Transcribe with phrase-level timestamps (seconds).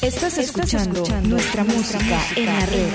[0.00, 2.88] Estás, escuchando, nuestra, música, en, la red.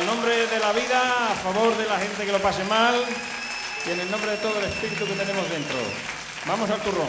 [0.00, 2.94] El nombre de la vida a favor de la gente que lo pase mal
[3.86, 5.76] y en el nombre de todo el espíritu que tenemos dentro.
[6.46, 7.08] Vamos al turrón.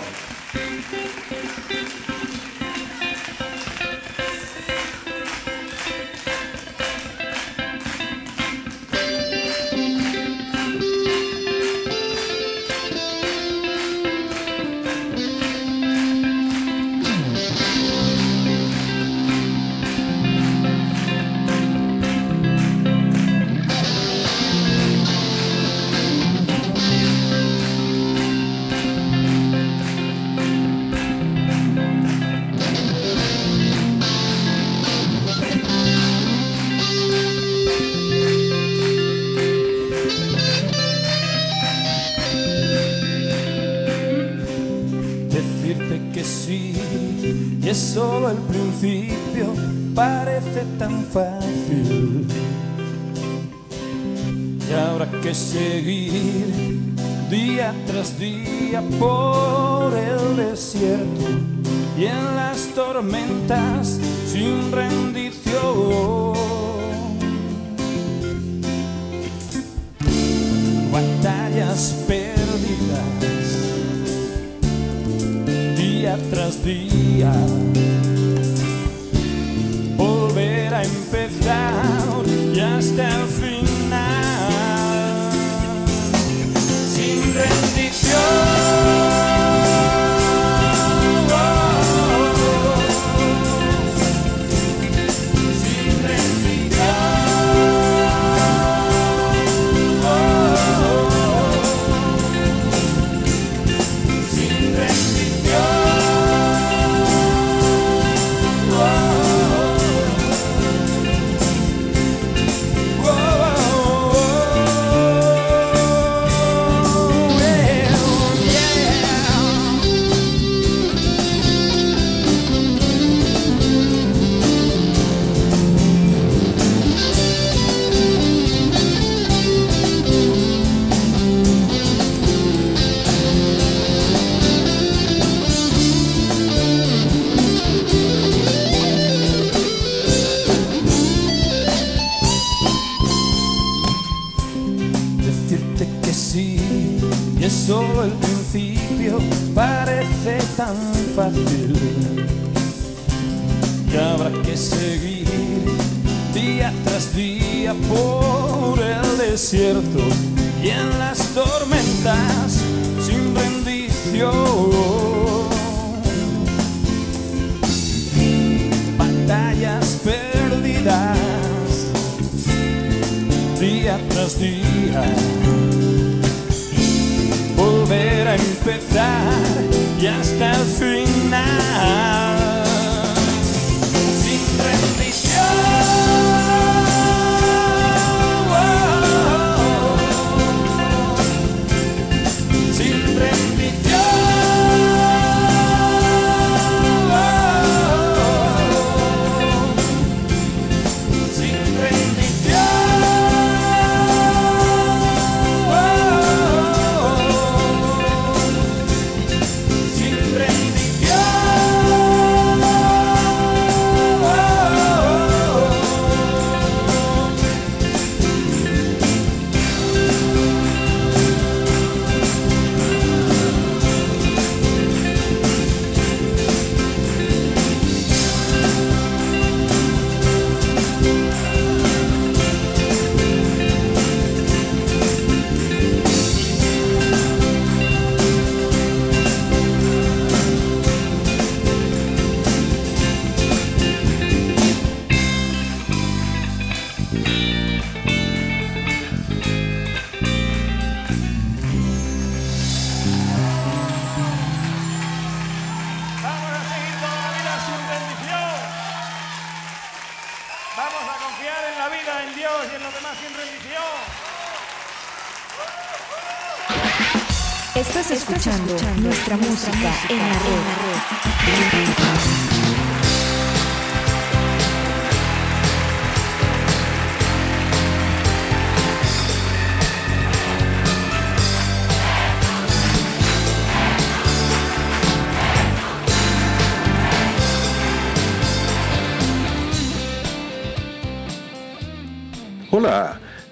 [64.28, 65.11] sin rendir.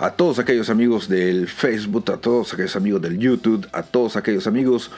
[0.00, 4.46] a todos aquellos amigos del Facebook, a todos aquellos amigos del YouTube, a todos aquellos
[4.46, 4.90] amigos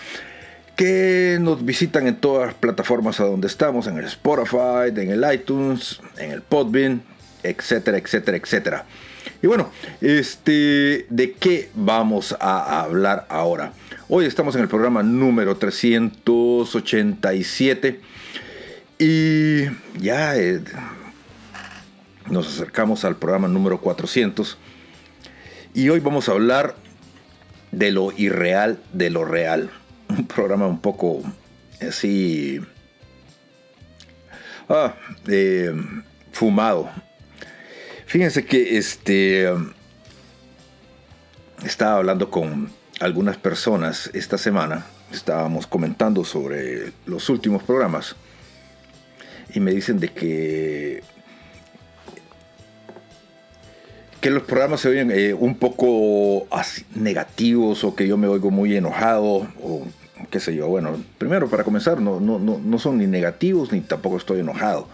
[0.76, 5.34] que nos visitan en todas las plataformas a donde estamos, en el Spotify, en el
[5.34, 7.02] iTunes, en el Podbean,
[7.42, 8.86] etcétera, etcétera, etcétera.
[9.42, 13.72] Y bueno, este, ¿de qué vamos a hablar ahora?
[14.08, 18.00] Hoy estamos en el programa número 387
[19.00, 19.64] y
[19.98, 20.62] ya eh,
[22.30, 24.58] nos acercamos al programa número 400
[25.74, 26.74] y hoy vamos a hablar
[27.70, 29.70] de lo irreal de lo real.
[30.08, 31.22] Un programa un poco
[31.80, 32.60] así...
[34.68, 34.94] Ah,
[35.26, 35.74] eh,
[36.32, 36.90] fumado.
[38.06, 39.48] Fíjense que este...
[41.64, 42.70] Estaba hablando con
[43.00, 44.84] algunas personas esta semana.
[45.12, 48.16] Estábamos comentando sobre los últimos programas.
[49.54, 51.02] Y me dicen de que
[54.22, 56.46] que los programas se oyen eh, un poco
[56.94, 59.84] negativos o que yo me oigo muy enojado o
[60.30, 60.68] qué sé yo.
[60.68, 64.86] Bueno, primero para comenzar, no, no, no, son ni negativos ni tampoco estoy enojado.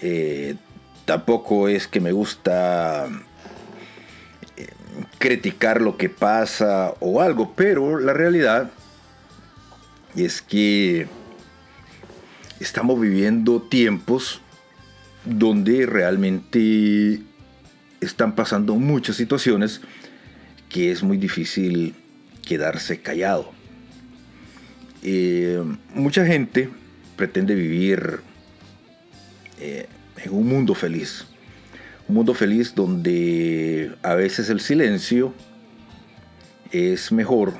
[0.00, 0.56] Eh,
[1.04, 3.06] tampoco es que me gusta
[4.56, 4.66] eh,
[5.18, 8.68] criticar lo que pasa o algo, pero la realidad
[10.16, 11.06] es que
[12.58, 14.40] estamos viviendo tiempos
[15.24, 17.20] donde realmente
[18.00, 19.80] están pasando muchas situaciones
[20.68, 21.94] que es muy difícil
[22.46, 23.52] quedarse callado.
[25.02, 25.62] Eh,
[25.94, 26.68] mucha gente
[27.16, 28.20] pretende vivir
[29.58, 29.86] eh,
[30.16, 31.26] en un mundo feliz.
[32.08, 35.34] Un mundo feliz donde a veces el silencio
[36.72, 37.54] es mejor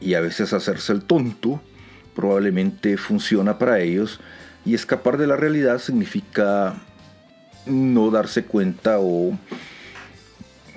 [0.00, 1.62] y a veces hacerse el tonto
[2.14, 4.20] probablemente funciona para ellos
[4.64, 6.74] y escapar de la realidad significa
[7.66, 9.38] no darse cuenta o,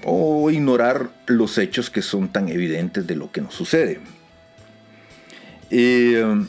[0.04, 4.00] o ignorar los hechos que son tan evidentes de lo que nos sucede.
[5.70, 6.46] Eh,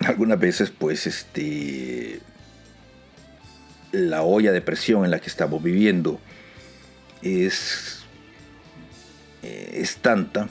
[0.00, 2.20] algunas veces pues este
[3.92, 6.20] la olla de presión en la que estamos viviendo
[7.22, 8.02] es,
[9.42, 10.48] es tanta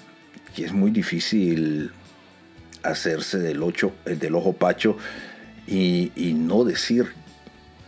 [0.55, 1.91] que es muy difícil
[2.83, 4.97] hacerse del, ocho, del ojo pacho
[5.67, 7.11] y, y no decir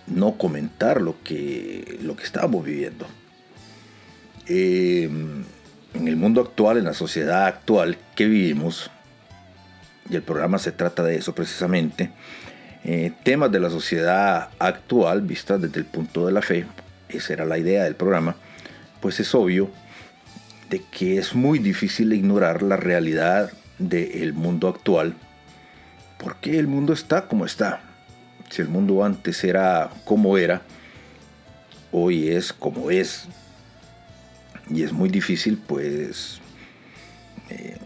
[0.07, 3.07] no comentar lo que, lo que estamos viviendo.
[4.47, 5.09] Eh,
[5.95, 8.91] en el mundo actual, en la sociedad actual que vivimos,
[10.09, 12.11] y el programa se trata de eso precisamente,
[12.83, 16.65] eh, temas de la sociedad actual vistas desde el punto de la fe,
[17.09, 18.35] esa era la idea del programa,
[19.01, 19.71] pues es obvio
[20.69, 25.15] de que es muy difícil ignorar la realidad del mundo actual,
[26.19, 27.81] porque el mundo está como está
[28.55, 30.61] si el mundo antes era como era,
[31.91, 33.25] hoy es como es.
[34.69, 36.39] Y es muy difícil, pues,
[37.49, 37.77] eh,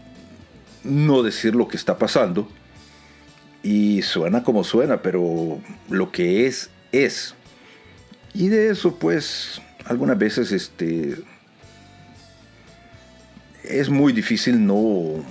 [0.84, 2.48] no decir lo que está pasando.
[3.64, 7.34] Y suena como suena, pero lo que es, es.
[8.32, 11.16] Y de eso, pues, algunas veces, este,
[13.64, 15.24] es muy difícil no,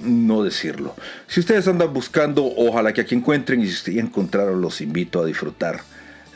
[0.00, 0.94] no decirlo.
[1.26, 5.80] Si ustedes andan buscando, ojalá que aquí encuentren y si encontraron, los invito a disfrutar.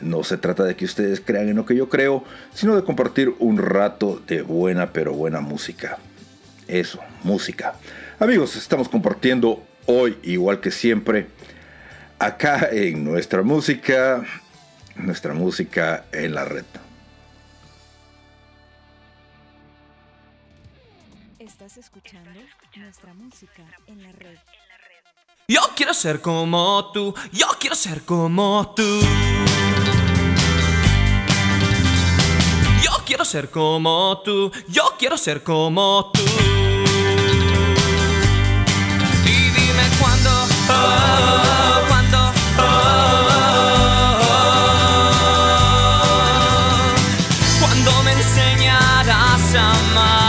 [0.01, 3.33] No se trata de que ustedes crean en lo que yo creo, sino de compartir
[3.39, 5.97] un rato de buena pero buena música.
[6.67, 7.75] Eso, música.
[8.19, 11.27] Amigos, estamos compartiendo hoy, igual que siempre,
[12.19, 14.23] acá en nuestra música,
[14.95, 16.65] nuestra música en la red.
[21.39, 22.24] Estás escuchando
[22.95, 24.37] nuestra música en la red.
[25.49, 29.01] Yo quiero ser como tú, yo quiero ser como tú.
[32.81, 36.21] Yo quiero ser como tú, yo quiero ser como tú.
[39.25, 40.29] Y dime cuándo,
[40.69, 41.81] oh,
[47.59, 50.24] cuándo, me enseñarás a amar.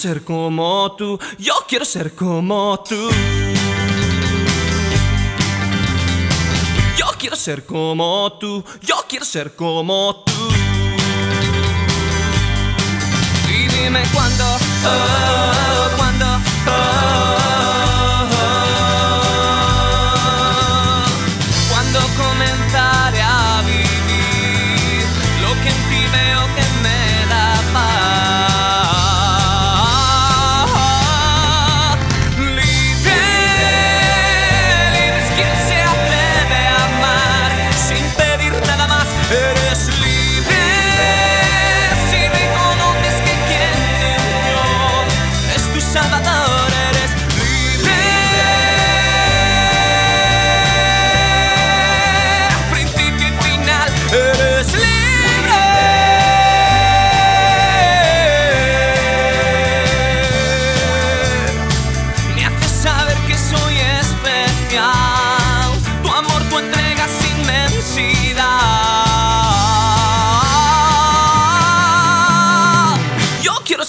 [0.00, 3.10] ser como tú, yo quiero ser como tú.
[6.96, 10.32] Yo quiero ser como tú, yo quiero ser como tú.
[13.46, 15.79] Y dime cuándo.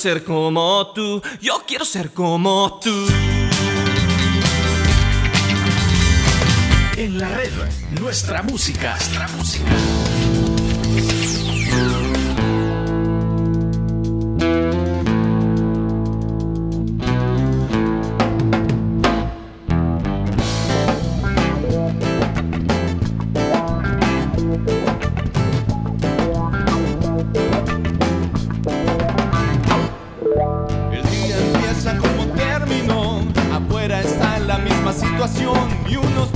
[0.01, 2.89] ser como tú, yo quiero ser como tú.
[6.98, 7.51] En la red,
[8.00, 9.72] nuestra música, nuestra música.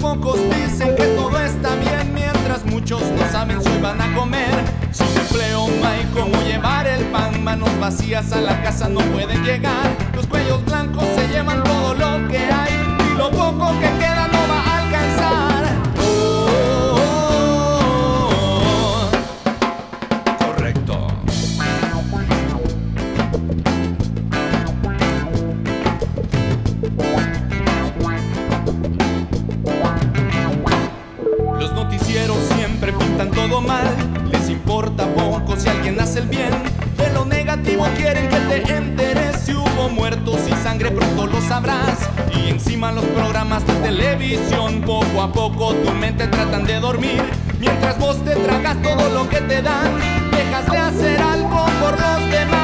[0.05, 4.53] pocos dicen que todo está bien, mientras muchos no saben si van a comer.
[4.91, 9.43] Sin empleo no hay cómo llevar el pan, manos vacías a la casa no pueden
[9.43, 9.87] llegar.
[10.13, 12.73] Los cuellos blancos se llevan todo lo que hay
[13.09, 13.94] y lo poco que
[42.93, 44.81] Los programas de televisión.
[44.81, 47.21] Poco a poco tu mente tratan de dormir.
[47.59, 49.99] Mientras vos te tragas todo lo que te dan,
[50.31, 52.54] dejas de hacer algo por los demás.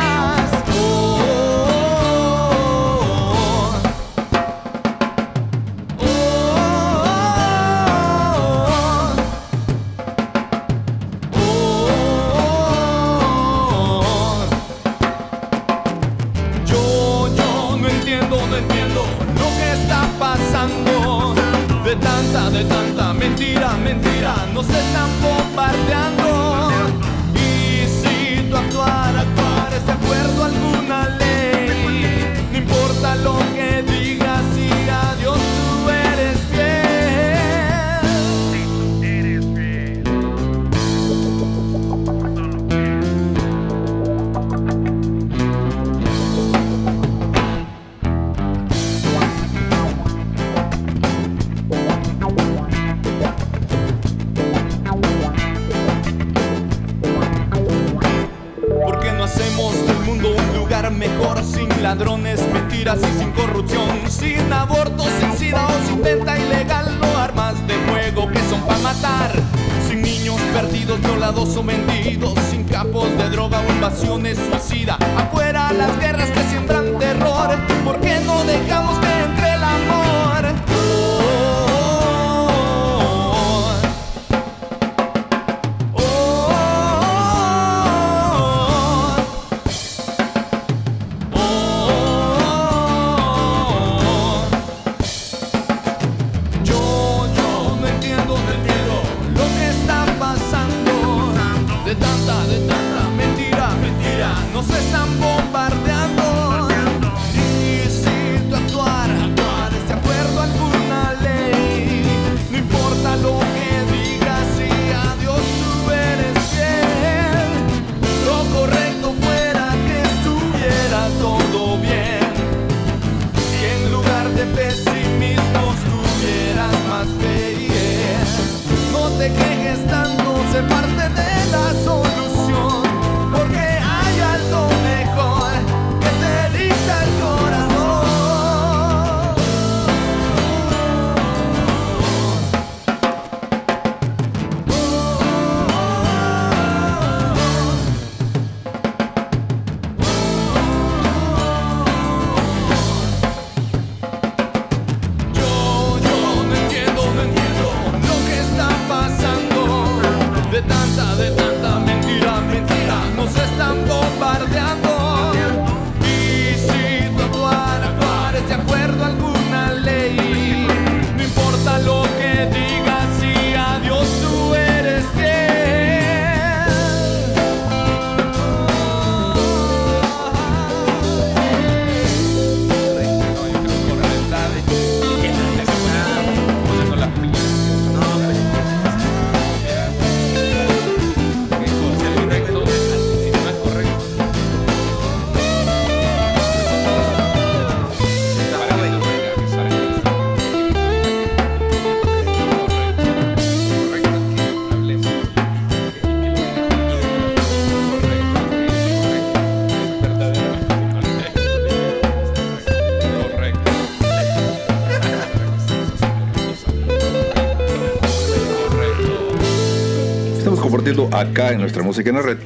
[221.22, 222.38] Acá en nuestra música en la red.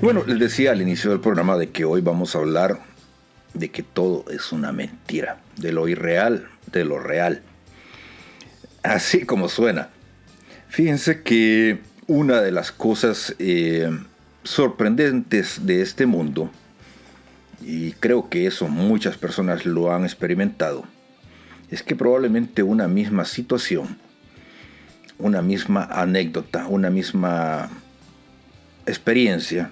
[0.00, 2.80] Y bueno, les decía al inicio del programa de que hoy vamos a hablar
[3.54, 7.42] de que todo es una mentira, de lo irreal, de lo real.
[8.82, 9.90] Así como suena.
[10.68, 13.88] Fíjense que una de las cosas eh,
[14.42, 16.50] sorprendentes de este mundo,
[17.64, 20.84] y creo que eso muchas personas lo han experimentado,
[21.70, 23.96] es que probablemente una misma situación,
[25.18, 27.70] una misma anécdota, una misma
[28.88, 29.70] experiencia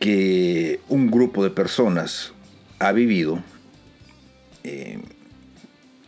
[0.00, 2.32] que un grupo de personas
[2.78, 3.42] ha vivido,
[4.62, 4.98] eh,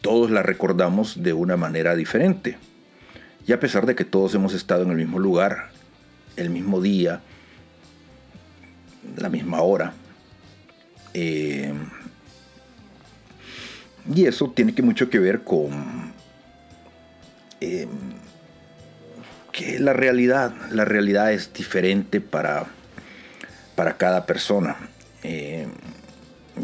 [0.01, 2.59] todos la recordamos de una manera diferente.
[3.47, 5.71] Y a pesar de que todos hemos estado en el mismo lugar,
[6.37, 7.21] el mismo día,
[9.17, 9.95] la misma hora,
[11.15, 11.73] eh,
[14.15, 16.13] y eso tiene que mucho que ver con
[17.61, 17.89] eh,
[19.57, 22.67] que la realidad, la realidad es diferente para,
[23.75, 24.77] para cada persona.
[25.23, 25.67] Eh,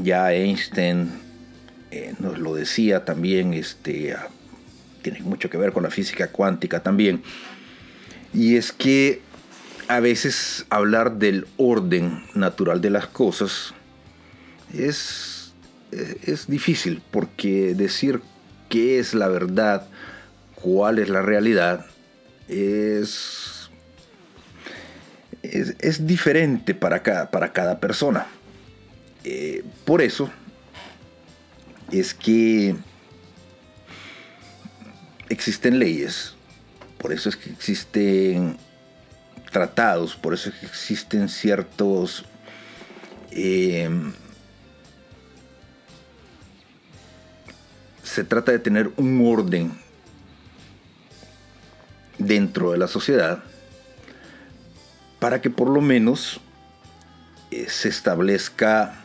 [0.02, 1.11] ya Einstein
[1.90, 4.28] eh, nos lo decía también, este, ah,
[5.00, 7.22] tiene mucho que ver con la física cuántica también.
[8.35, 9.22] Y es que
[9.88, 13.72] a veces hablar del orden natural de las cosas
[14.74, 15.55] es,
[15.92, 18.20] eh, es difícil, porque decir
[18.68, 19.87] qué es la verdad,
[20.55, 21.87] cuál es la realidad,
[22.48, 23.70] es,
[25.42, 28.26] es, diferente para cada, para cada persona.
[29.24, 30.31] Eh, por eso
[31.90, 32.74] es que
[35.28, 36.35] existen leyes,
[36.98, 38.57] por eso es que existen
[39.50, 42.24] tratados, por eso es que existen ciertos
[43.35, 43.88] eh,
[48.02, 49.72] se trata de tener un orden
[52.26, 53.42] dentro de la sociedad
[55.22, 56.40] para que por lo menos
[57.52, 59.02] eh, se establezca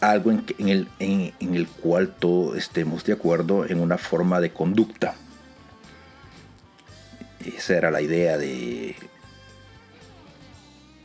[0.00, 5.16] algo en, el, en, el, cual todos estemos de acuerdo en una forma de conducta.
[7.44, 8.94] Esa era la idea de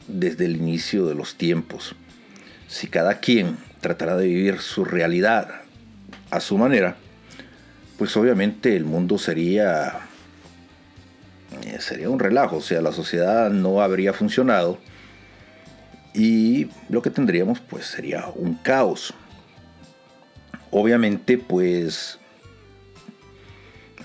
[0.08, 1.96] desde el inicio de los tiempos.
[2.68, 5.62] Si cada quien tratará de vivir su realidad
[6.30, 6.96] a su manera,
[7.98, 10.02] pues obviamente el mundo sería
[11.80, 14.78] sería un relajo, o sea, la sociedad no habría funcionado
[16.14, 19.14] y lo que tendríamos pues sería un caos.
[20.72, 22.20] Obviamente pues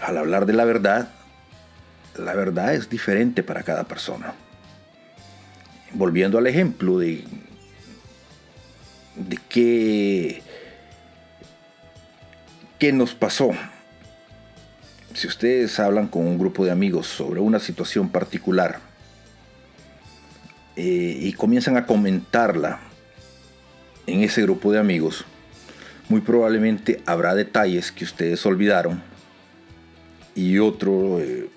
[0.00, 1.08] al hablar de la verdad,
[2.16, 4.34] la verdad es diferente para cada persona.
[5.92, 7.24] Volviendo al ejemplo de,
[9.16, 10.42] de qué,
[12.78, 13.50] qué nos pasó
[15.14, 18.80] si ustedes hablan con un grupo de amigos sobre una situación particular
[20.76, 22.80] eh, y comienzan a comentarla
[24.06, 25.24] en ese grupo de amigos,
[26.08, 29.02] muy probablemente habrá detalles que ustedes olvidaron
[30.34, 31.48] y otro eh,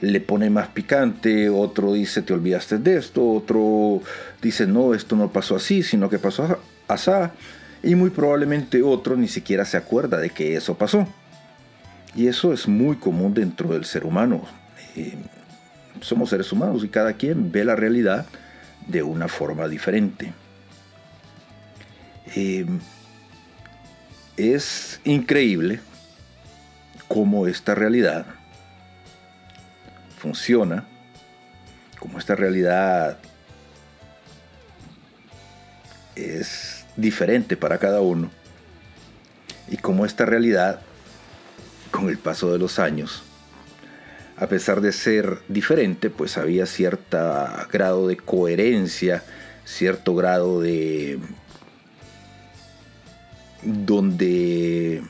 [0.00, 4.02] le pone más picante, otro dice te olvidaste de esto, otro
[4.42, 7.10] dice no, esto no pasó así, sino que pasó así,
[7.82, 11.06] y muy probablemente otro ni siquiera se acuerda de que eso pasó.
[12.14, 14.44] Y eso es muy común dentro del ser humano.
[14.96, 15.16] Eh,
[16.00, 18.26] somos seres humanos y cada quien ve la realidad
[18.86, 20.32] de una forma diferente.
[22.36, 22.66] Eh,
[24.36, 25.80] es increíble
[27.08, 28.26] cómo esta realidad
[30.18, 30.84] funciona,
[31.98, 33.18] cómo esta realidad
[36.16, 38.30] es diferente para cada uno
[39.68, 40.80] y cómo esta realidad
[41.94, 43.22] con el paso de los años,
[44.36, 47.16] a pesar de ser diferente, pues había cierto
[47.72, 49.22] grado de coherencia,
[49.64, 51.20] cierto grado de...
[53.62, 55.04] donde...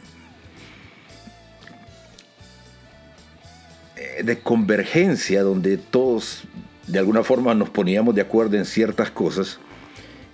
[3.96, 6.42] Eh, de convergencia, donde todos
[6.86, 9.58] de alguna forma nos poníamos de acuerdo en ciertas cosas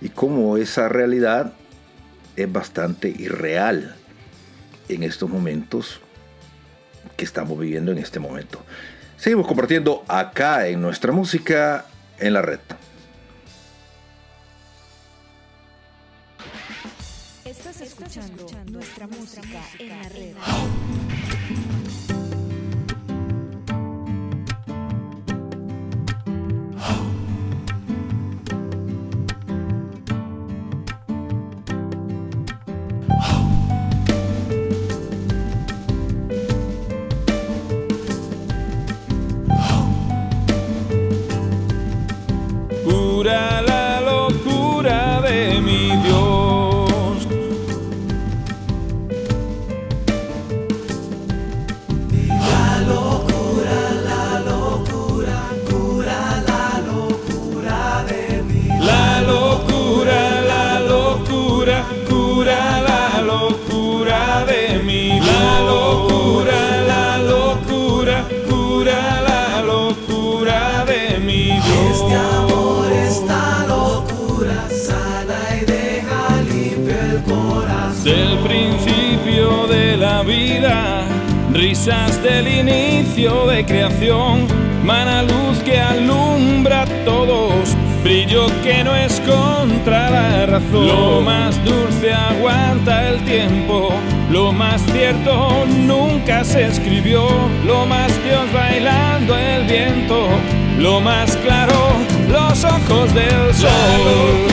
[0.01, 1.53] y como esa realidad
[2.35, 3.95] es bastante irreal
[4.89, 6.01] en estos momentos
[7.21, 8.65] que estamos viviendo en este momento.
[9.15, 11.85] Seguimos compartiendo acá en nuestra música
[12.17, 12.59] en la red.
[17.45, 20.90] Estás escuchando nuestra música en la red.
[43.23, 43.60] that
[81.71, 84.45] risas del inicio de creación,
[84.83, 90.85] mana luz que alumbra a todos, brillo que no es contra la razón.
[90.85, 93.93] Lo más dulce aguanta el tiempo,
[94.29, 97.25] lo más cierto nunca se escribió,
[97.65, 100.27] lo más Dios bailando el viento,
[100.77, 101.79] lo más claro,
[102.27, 104.50] los ojos del sol.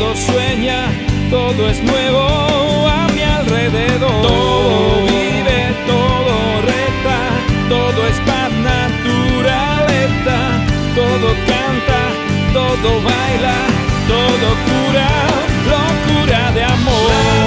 [0.00, 0.88] Todo sueña,
[1.28, 4.22] todo es nuevo a mi alrededor.
[4.22, 7.18] Todo vive, todo reta,
[7.68, 10.38] todo es paz, naturaleza,
[10.94, 12.00] todo canta,
[12.54, 13.58] todo baila,
[14.08, 15.10] todo cura,
[15.68, 17.39] locura de amor.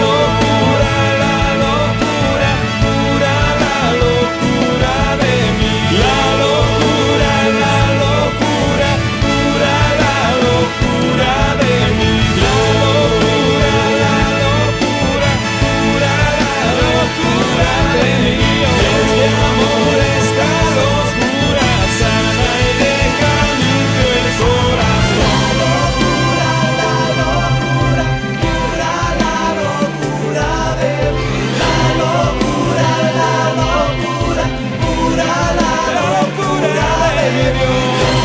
[37.30, 38.23] Locura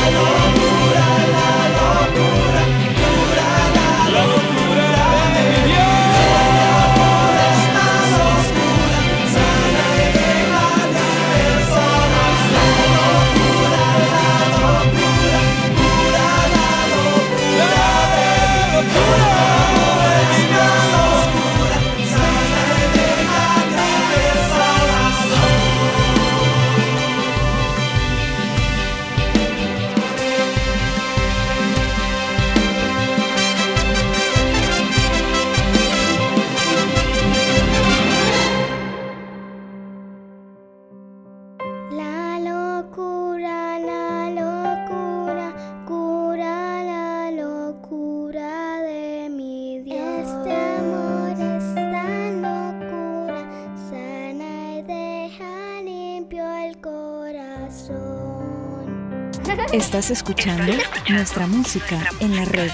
[60.08, 60.72] Estás escuchando
[61.10, 62.70] nuestra música en la red.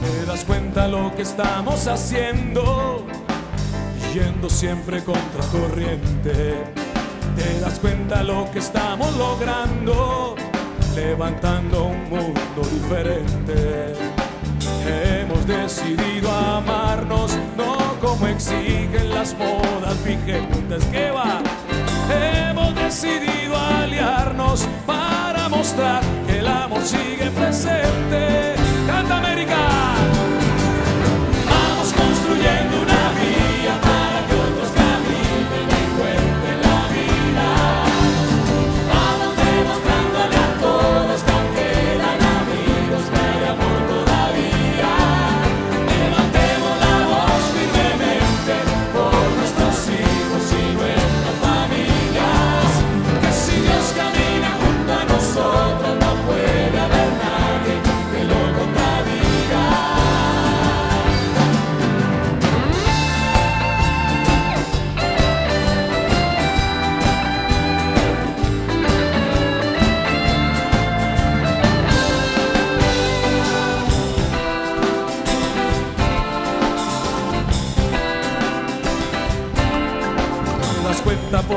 [0.00, 3.04] Te das cuenta lo que estamos haciendo,
[4.14, 6.64] yendo siempre contra corriente.
[7.36, 10.33] Te das cuenta lo que estamos logrando,
[10.94, 13.94] levantando un mundo diferente.
[14.86, 21.10] Hemos decidido amarnos, no como exigen las modas vigentes que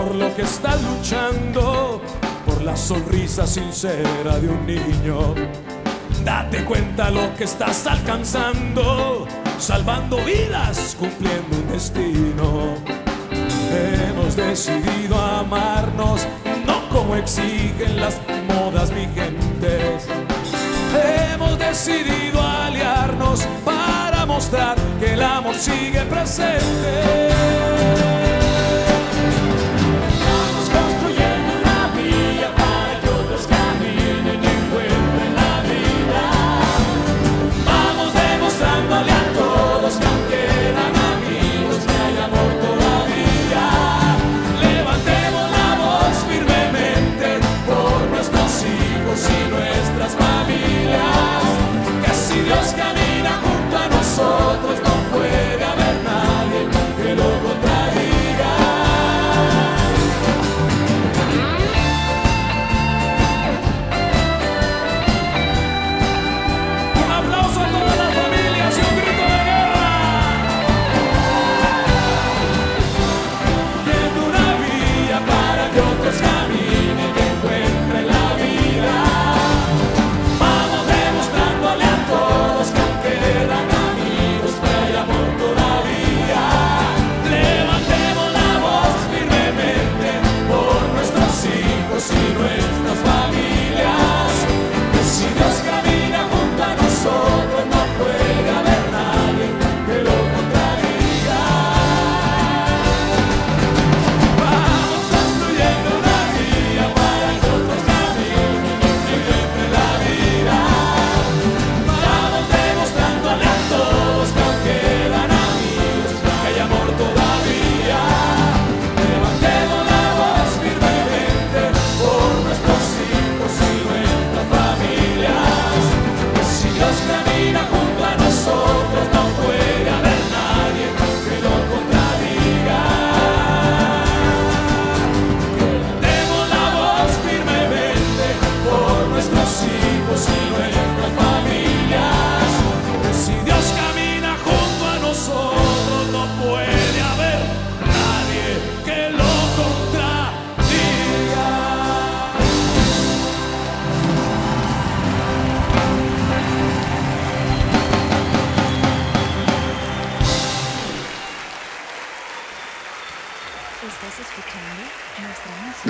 [0.08, 2.02] por lo que estás luchando,
[2.46, 5.36] por la sonrisa sincera de un niño.
[6.24, 9.28] Date cuenta lo que estás alcanzando,
[9.60, 12.76] salvando vidas, cumpliendo un destino.
[14.10, 16.26] Hemos decidido amarnos,
[16.66, 18.18] no como exigen las
[18.48, 20.08] modas vigentes.
[21.34, 28.17] Hemos decidido aliarnos para demostrar que el amor sigue presente.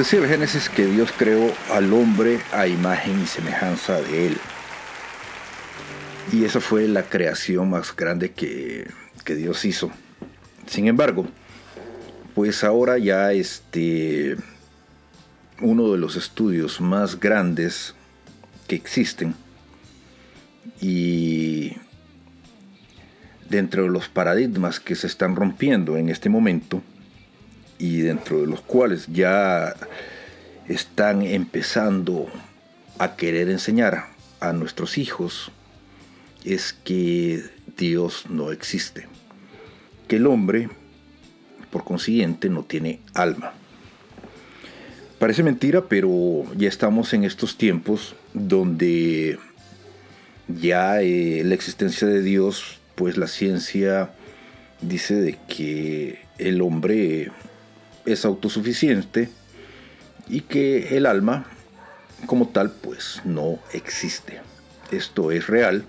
[0.07, 4.37] Decía el Génesis que Dios creó al hombre a imagen y semejanza de él.
[6.31, 8.89] Y esa fue la creación más grande que,
[9.25, 9.91] que Dios hizo.
[10.65, 11.27] Sin embargo,
[12.35, 14.37] pues ahora ya este
[15.59, 17.93] uno de los estudios más grandes
[18.65, 19.35] que existen
[20.79, 21.73] y
[23.49, 26.81] dentro de los paradigmas que se están rompiendo en este momento
[27.77, 29.75] y dentro de los cuales ya
[30.67, 32.27] están empezando
[32.97, 34.07] a querer enseñar
[34.39, 35.51] a nuestros hijos
[36.43, 37.43] es que
[37.77, 39.07] Dios no existe,
[40.07, 40.69] que el hombre
[41.71, 43.53] por consiguiente no tiene alma.
[45.19, 49.39] Parece mentira, pero ya estamos en estos tiempos donde
[50.47, 54.11] ya eh, la existencia de Dios, pues la ciencia
[54.81, 57.31] dice de que el hombre
[58.07, 59.29] es autosuficiente
[60.29, 61.45] y que el alma
[62.25, 64.41] como tal pues no existe.
[64.91, 65.85] Esto es real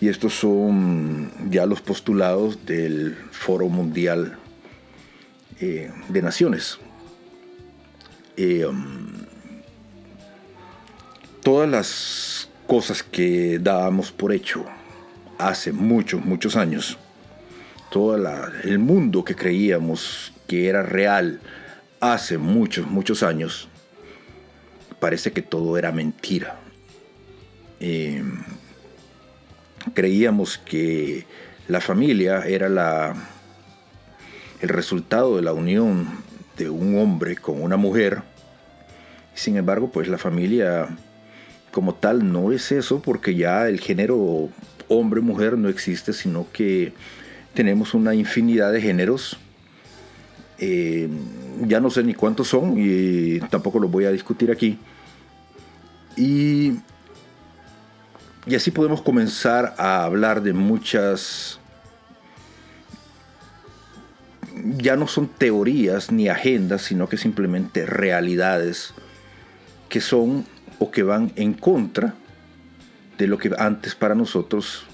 [0.00, 4.36] y estos son ya los postulados del Foro Mundial
[5.60, 6.78] eh, de Naciones.
[8.36, 9.06] Eh, um,
[11.42, 14.66] todas las cosas que dábamos por hecho
[15.38, 16.98] hace muchos, muchos años,
[17.90, 18.16] todo
[18.64, 21.40] el mundo que creíamos que era real
[22.00, 23.68] hace muchos, muchos años,
[25.00, 26.58] parece que todo era mentira.
[27.80, 28.22] Eh,
[29.94, 31.26] creíamos que
[31.68, 33.14] la familia era la,
[34.60, 36.08] el resultado de la unión
[36.56, 38.22] de un hombre con una mujer.
[39.34, 40.88] Sin embargo, pues la familia
[41.70, 44.48] como tal no es eso porque ya el género
[44.88, 46.92] hombre-mujer no existe, sino que
[47.52, 49.38] tenemos una infinidad de géneros.
[50.58, 54.78] Ya no sé ni cuántos son y tampoco los voy a discutir aquí.
[56.16, 56.72] Y,
[58.46, 61.60] y así podemos comenzar a hablar de muchas
[64.78, 68.94] ya no son teorías ni agendas, sino que simplemente realidades
[69.88, 70.46] que son
[70.78, 72.14] o que van en contra
[73.18, 74.84] de lo que antes para nosotros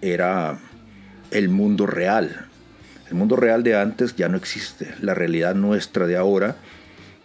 [0.00, 0.58] era
[1.30, 2.46] el mundo real.
[3.12, 4.94] El mundo real de antes ya no existe.
[5.02, 6.56] La realidad nuestra de ahora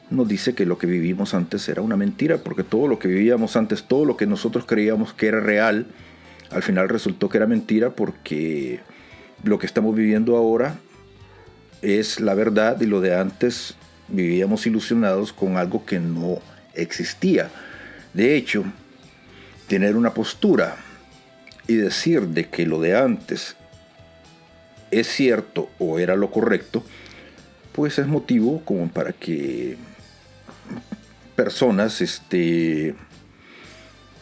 [0.10, 3.56] nos dice que lo que vivimos antes era una mentira, porque todo lo que vivíamos
[3.56, 5.88] antes, todo lo que nosotros creíamos que era real,
[6.52, 8.82] Al final resultó que era mentira porque
[9.46, 10.76] lo que estamos viviendo ahora
[11.82, 13.76] es la verdad y lo de antes
[14.10, 16.40] vivíamos ilusionados con algo que no
[16.74, 17.50] existía.
[18.14, 18.66] De hecho,
[19.70, 20.76] tener una postura
[21.66, 23.56] y decir de que lo de antes
[24.92, 26.84] es cierto o era lo correcto,
[27.74, 29.78] pues es motivo como para que
[31.36, 32.96] personas este,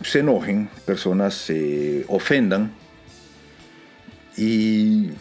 [0.03, 2.71] se enojen, personas se ofendan
[4.37, 5.11] y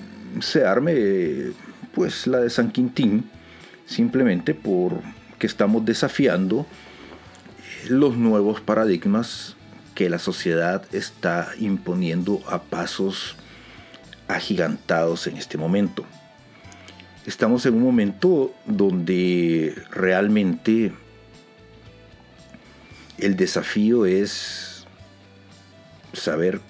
[0.41, 1.53] se arme
[1.95, 3.31] pues la de San Quintín
[3.87, 6.67] simplemente porque estamos desafiando
[7.89, 9.57] los nuevos paradigmas
[9.95, 13.37] que la sociedad está imponiendo a pasos
[14.29, 16.05] agigantados en este momento.
[17.27, 20.93] Estamos en un momento donde realmente
[23.19, 24.87] el desafío es
[26.13, 26.61] saber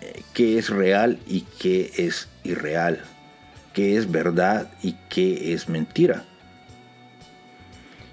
[0.00, 3.04] eh, qué es real y qué es irreal,
[3.72, 6.24] qué es verdad y qué es mentira.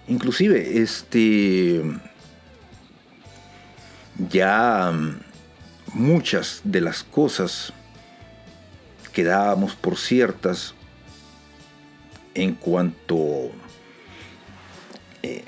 [0.07, 1.81] Inclusive, este
[4.29, 5.19] ya mm,
[5.97, 7.73] muchas de las cosas
[9.13, 10.75] que dábamos por ciertas
[12.35, 13.49] en cuanto
[15.23, 15.43] eh,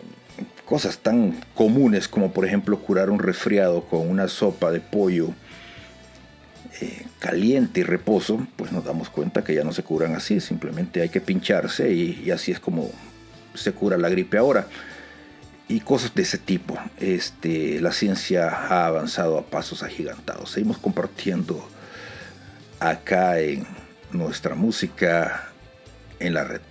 [0.66, 5.30] cosas tan comunes como por ejemplo curar un resfriado con una sopa de pollo
[6.82, 11.02] eh, caliente y reposo, pues nos damos cuenta que ya no se curan así, simplemente
[11.02, 12.90] hay que pincharse y así es como
[13.54, 14.68] se cura la gripe ahora
[15.70, 16.78] y cosas de ese tipo.
[17.00, 20.52] Este, la ciencia ha avanzado a pasos agigantados.
[20.52, 21.66] Seguimos compartiendo
[22.80, 23.66] acá en
[24.12, 25.50] nuestra música
[26.20, 26.62] en la red.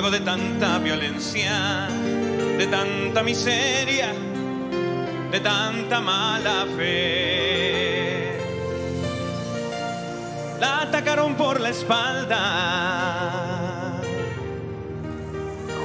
[0.00, 1.88] Luego de tanta violencia,
[2.56, 4.14] de tanta miseria,
[5.32, 8.38] de tanta mala fe.
[10.60, 12.36] La atacaron por la espalda.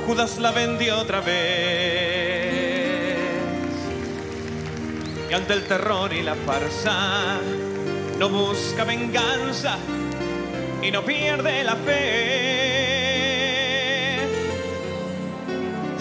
[0.05, 1.64] Judas la vendió otra vez
[5.34, 7.39] ante el terror y la farsa
[8.20, 9.80] no busca venganza
[10.84, 12.72] y no pierde la fe.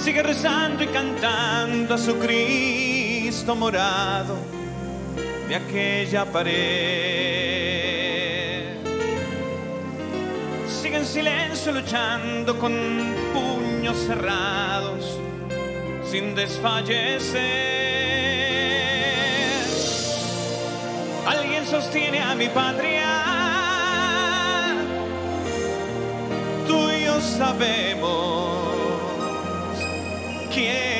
[0.03, 4.37] Sigue rezando y cantando a su Cristo morado
[5.49, 6.53] de aquella pared.
[10.67, 12.73] Sigue en silencio luchando con
[13.33, 15.21] puños cerrados
[16.11, 17.41] sin desfallecer.
[21.29, 23.05] Alguien sostiene a mi patria.
[26.67, 28.32] Tú y yo sabemos
[30.63, 30.92] yeah.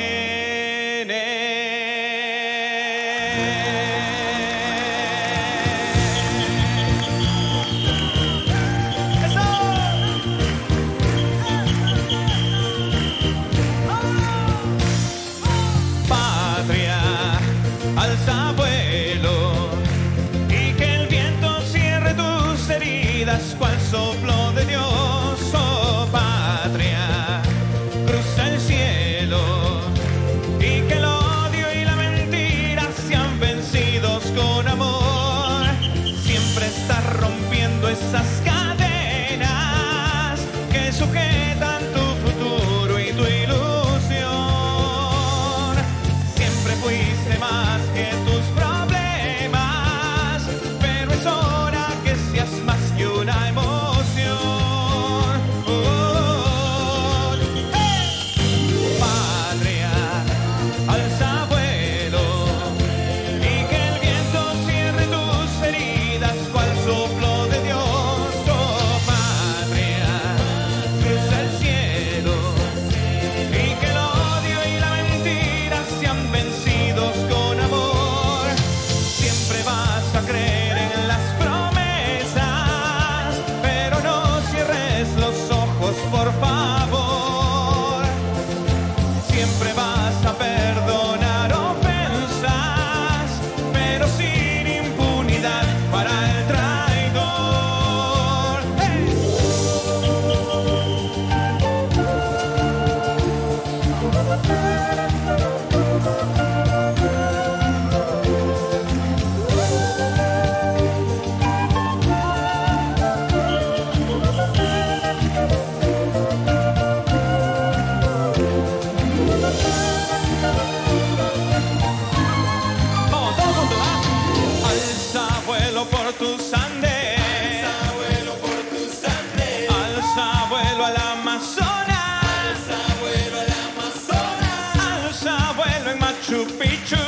[136.33, 137.02] to be true.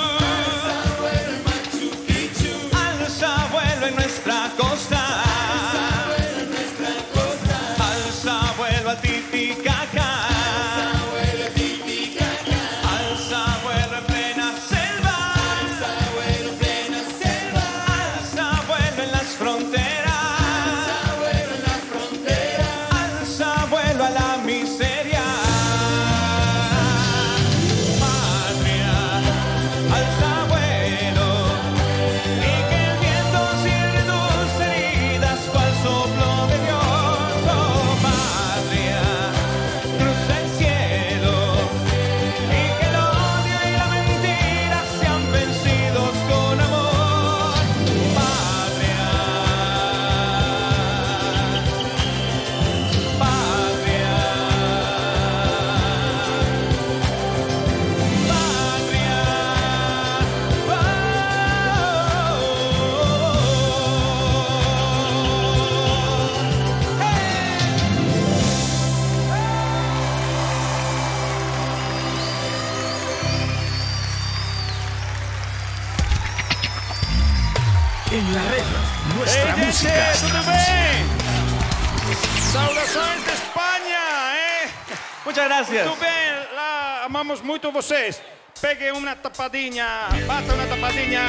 [85.56, 85.88] Gracias.
[85.88, 88.22] Tudo bem, lá amamos muito vocês.
[88.62, 89.86] Pegue uma tapadinha,
[90.26, 91.22] bata uma tapadinha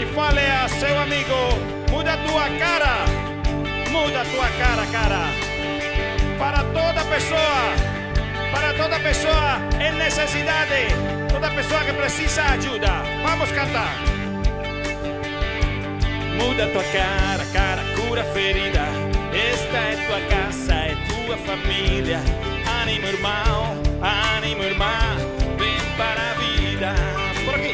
[0.00, 3.04] e fale a seu amigo, muda tua cara,
[3.90, 5.20] muda tua cara, cara.
[6.38, 10.88] Para toda pessoa, para toda pessoa em necessidade,
[11.30, 12.90] toda pessoa que precisa ajuda.
[13.22, 13.94] Vamos cantar.
[16.36, 18.86] Muda tua cara, cara, cura ferida.
[19.32, 22.49] Esta é tua casa, é tua família.
[22.90, 23.76] Ânimo, irmão,
[24.36, 25.16] ânimo, irmã.
[25.56, 26.92] Vem para vida.
[27.44, 27.72] Por aqui.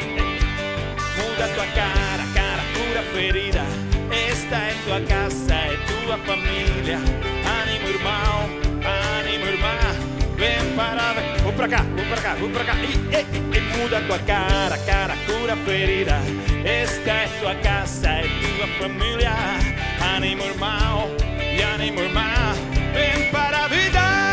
[1.17, 3.63] Muda tua cara, cara, cura ferida.
[4.11, 6.99] Esta é tua casa, é tua família.
[6.99, 8.45] Ânimo, irmão,
[8.85, 9.79] ânimo, irmã.
[10.37, 11.43] Vem para vida.
[11.45, 12.75] Vou pra cá, vou pra cá, vou pra cá.
[12.75, 16.21] E, e, e, e muda tua cara, cara, cura ferida.
[16.63, 19.33] Esta é tua casa, é tua família.
[20.15, 21.09] Ânimo, irmão,
[21.41, 22.53] e ânimo, irmã.
[22.93, 24.26] Vem para vida.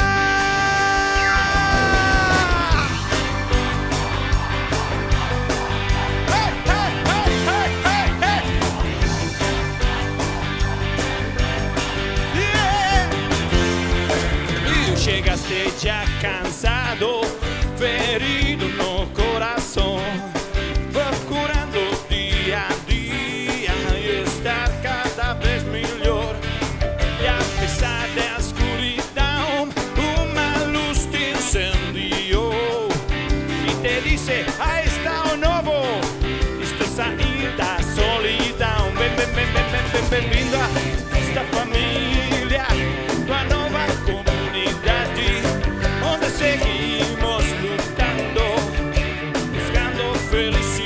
[15.34, 17.21] Chegaste ya cansado,
[17.75, 19.99] ferido no corazón,
[20.91, 26.36] procurando día a día y estar cada vez mejor.
[27.19, 29.67] Y a pesar de la oscuridad,
[30.23, 32.51] una luz te encendió
[33.67, 35.81] y te dice, ahí está un nuevo,
[36.61, 38.93] esta saída solidão.
[38.99, 41.03] Ven, ven, ven, ven, ven, ven, bem-vindo a esta família,
[50.34, 50.82] buscando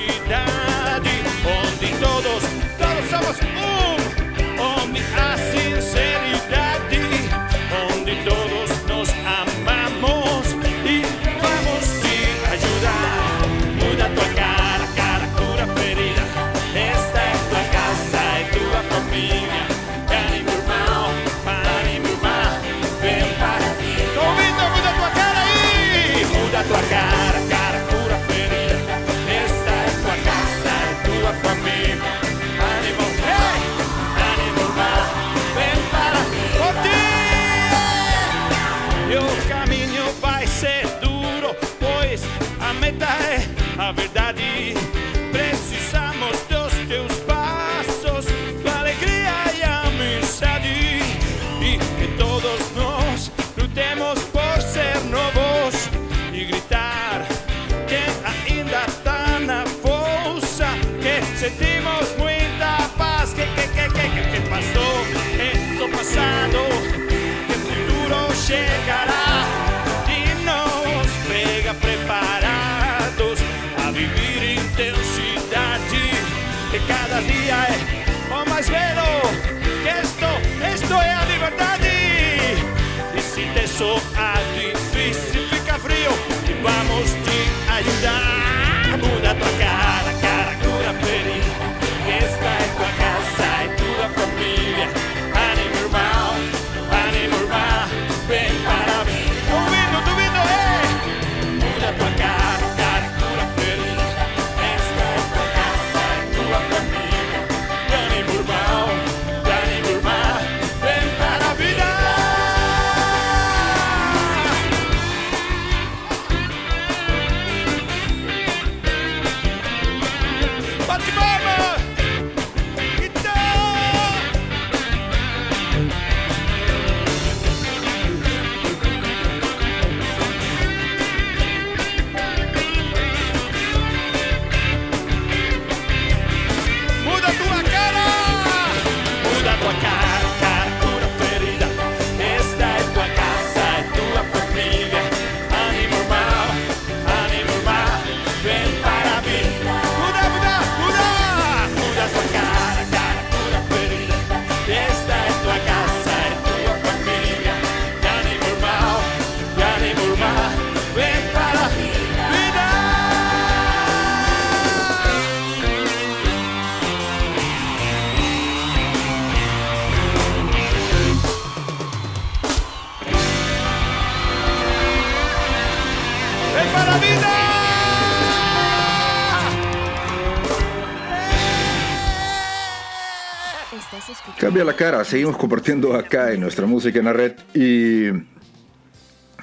[184.57, 188.07] Cambia la cara, seguimos compartiendo acá en nuestra música en la red y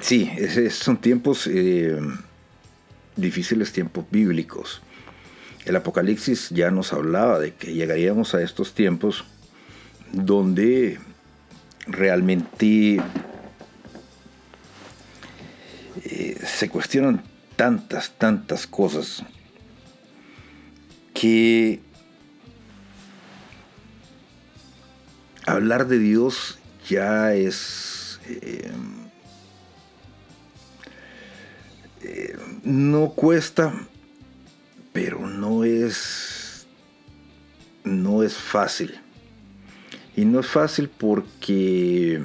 [0.01, 1.97] sí, es- son tiempos eh,
[3.15, 4.83] difíciles, tiempos bíblicos.
[5.67, 9.25] El Apocalipsis ya nos hablaba de que llegaríamos a estos tiempos
[10.11, 10.99] donde
[11.87, 13.01] realmente
[16.07, 17.23] eh, se cuestionan
[17.55, 19.23] tantas, tantas cosas
[21.15, 21.84] que
[25.47, 28.21] hablar de Dios ya es...
[28.29, 28.71] eh,
[32.03, 33.73] eh, no cuesta,
[34.93, 36.67] pero no es...
[37.85, 38.99] No es fácil.
[40.17, 42.23] Y no es fácil porque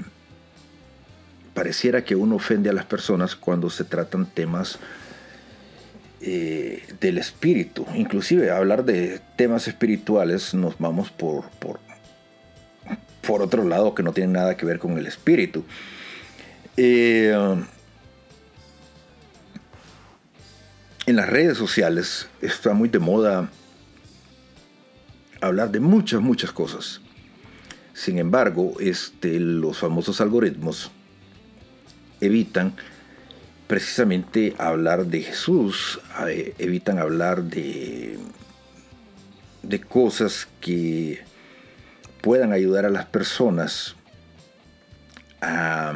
[1.54, 4.80] pareciera que uno ofende a las personas cuando se tratan temas
[6.22, 7.86] eh, del espíritu.
[7.96, 11.80] Inclusive hablar de temas espirituales nos vamos por, por,
[13.30, 15.64] por otro lado que no tienen nada que ver con el espíritu.
[16.76, 17.32] Eh,
[21.06, 23.52] en las redes sociales está muy de moda
[25.42, 27.02] hablar de muchas, muchas cosas.
[27.94, 30.90] Sin embargo, este, los famosos algoritmos
[32.22, 32.74] evitan
[33.68, 38.18] precisamente hablar de Jesús, eh, evitan hablar de,
[39.62, 41.29] de cosas que
[42.22, 43.96] puedan ayudar a las personas
[45.42, 45.94] a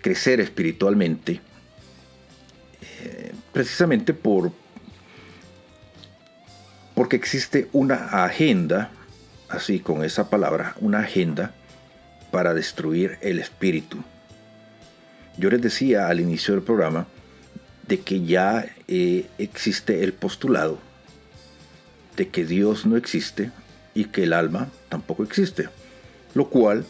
[0.00, 1.40] crecer espiritualmente,
[2.82, 4.52] eh, precisamente por
[6.94, 8.90] porque existe una agenda,
[9.48, 11.54] así con esa palabra, una agenda
[12.32, 13.98] para destruir el espíritu.
[15.36, 17.06] Yo les decía al inicio del programa
[17.86, 20.80] de que ya eh, existe el postulado
[22.16, 23.52] de que Dios no existe
[23.98, 25.68] y que el alma tampoco existe,
[26.34, 26.86] lo cual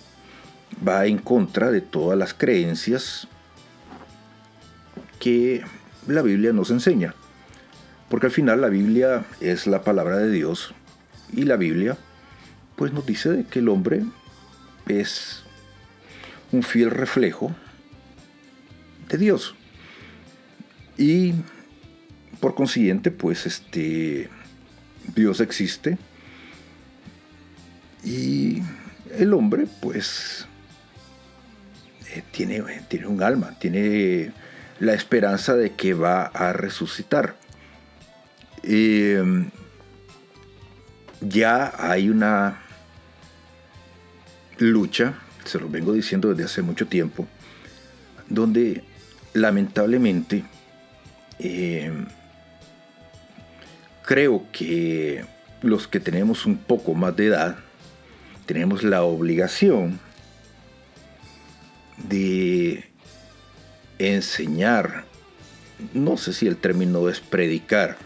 [0.86, 3.26] va en contra de todas las creencias
[5.18, 5.64] que
[6.06, 7.14] la Biblia nos enseña.
[8.10, 10.74] Porque al final la Biblia es la palabra de Dios
[11.32, 11.96] y la Biblia
[12.76, 14.02] pues nos dice que el hombre
[14.86, 15.44] es
[16.52, 17.56] un fiel reflejo
[19.08, 19.54] de Dios.
[20.98, 21.32] Y
[22.38, 24.28] por consiguiente pues este
[25.14, 25.96] Dios existe
[28.04, 28.62] y
[29.16, 30.46] el hombre pues
[32.14, 34.32] eh, tiene, tiene un alma, tiene
[34.80, 37.36] la esperanza de que va a resucitar.
[38.62, 39.22] Eh,
[41.20, 42.60] ya hay una
[44.58, 47.26] lucha, se lo vengo diciendo desde hace mucho tiempo,
[48.28, 48.84] donde
[49.34, 50.44] lamentablemente
[51.38, 51.92] eh,
[54.04, 55.24] creo que
[55.62, 57.56] los que tenemos un poco más de edad
[58.48, 60.00] tenemos la obligación
[61.98, 62.82] de
[63.98, 65.04] enseñar,
[65.92, 67.98] no sé si el término es predicar,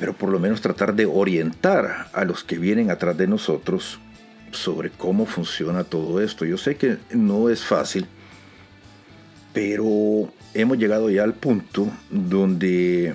[0.00, 4.00] pero por lo menos tratar de orientar a los que vienen atrás de nosotros
[4.50, 6.44] sobre cómo funciona todo esto.
[6.44, 8.06] Yo sé que no es fácil,
[9.52, 13.14] pero hemos llegado ya al punto donde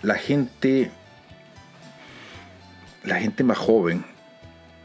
[0.00, 0.92] la gente,
[3.02, 4.13] la gente más joven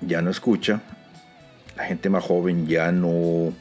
[0.01, 0.81] ya no escucha,
[1.75, 3.53] la gente más joven ya no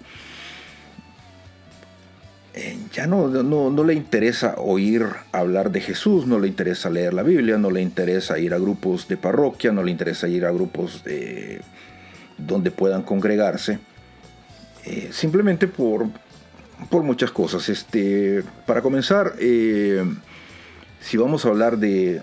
[2.61, 7.23] eh, ya no, no, le interesa oír hablar de Jesús, no le interesa leer la
[7.23, 11.05] Biblia, no le interesa ir a grupos de parroquia, no le interesa ir a grupos
[11.05, 11.61] de,
[12.37, 13.79] donde puedan congregarse,
[14.85, 16.09] eh, simplemente por,
[16.91, 17.69] por muchas cosas.
[17.69, 20.03] Este, para comenzar, eh,
[21.01, 22.23] si vamos a hablar de,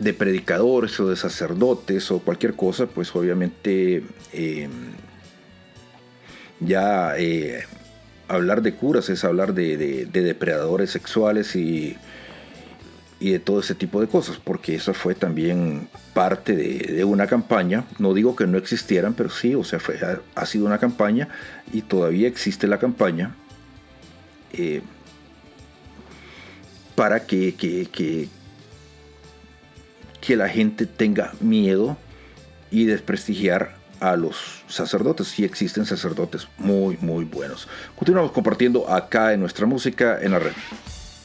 [0.00, 4.02] de predicadores o de sacerdotes o cualquier cosa, pues obviamente
[6.60, 7.14] ya
[8.28, 11.96] hablar de curas es hablar de, depredadores sexuales y,
[13.18, 17.84] y, de todo ese tipo de cosas, porque eso fue también parte de, una campaña.
[17.98, 19.98] No digo que no existieran, pero sí, o sea, fue,
[20.34, 21.28] ha, sido una campaña
[21.72, 23.34] y todavía existe la campaña
[24.52, 24.82] eh,
[26.94, 28.28] para que, que, que,
[30.28, 31.96] que la gente tenga miedo
[32.70, 35.28] y desprestigiar a los sacerdotes.
[35.28, 37.66] Sí existen sacerdotes muy, muy buenos.
[37.96, 40.52] Continuamos compartiendo acá en nuestra música en la red.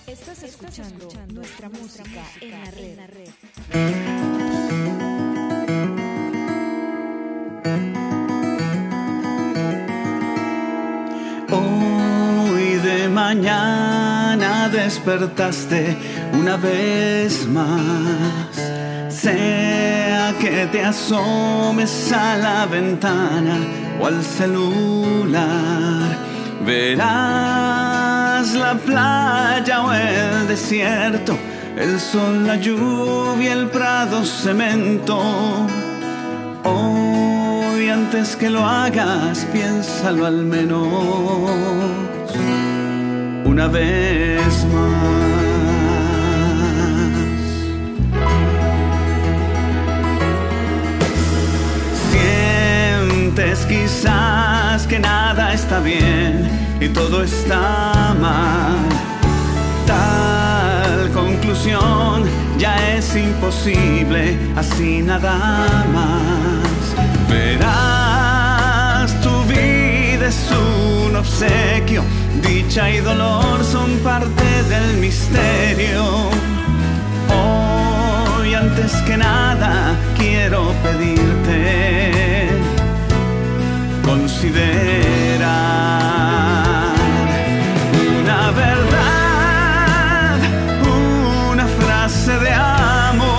[0.07, 4.62] Estás escuchando nuestra música en la red.
[13.13, 15.95] Mañana despertaste
[16.33, 18.49] una vez más.
[19.09, 23.57] Sea que te asomes a la ventana
[24.01, 26.17] o al celular,
[26.65, 31.37] verás la playa o el desierto,
[31.77, 35.21] el sol, la lluvia, el prado, cemento.
[36.63, 42.13] Hoy antes que lo hagas, piénsalo al menos
[43.53, 45.43] una vez más.
[53.67, 56.49] quizás que nada está bien
[56.79, 58.77] y todo está mal.
[59.85, 62.23] Tal conclusión
[62.57, 66.83] ya es imposible, así nada más.
[67.29, 72.03] Verás, tu vida es un obsequio,
[72.41, 76.29] dicha y dolor son parte del misterio.
[77.29, 82.47] Hoy antes que nada quiero pedirte
[84.03, 85.43] considerar
[88.21, 90.37] una verdad,
[91.51, 93.33] una frase de amor,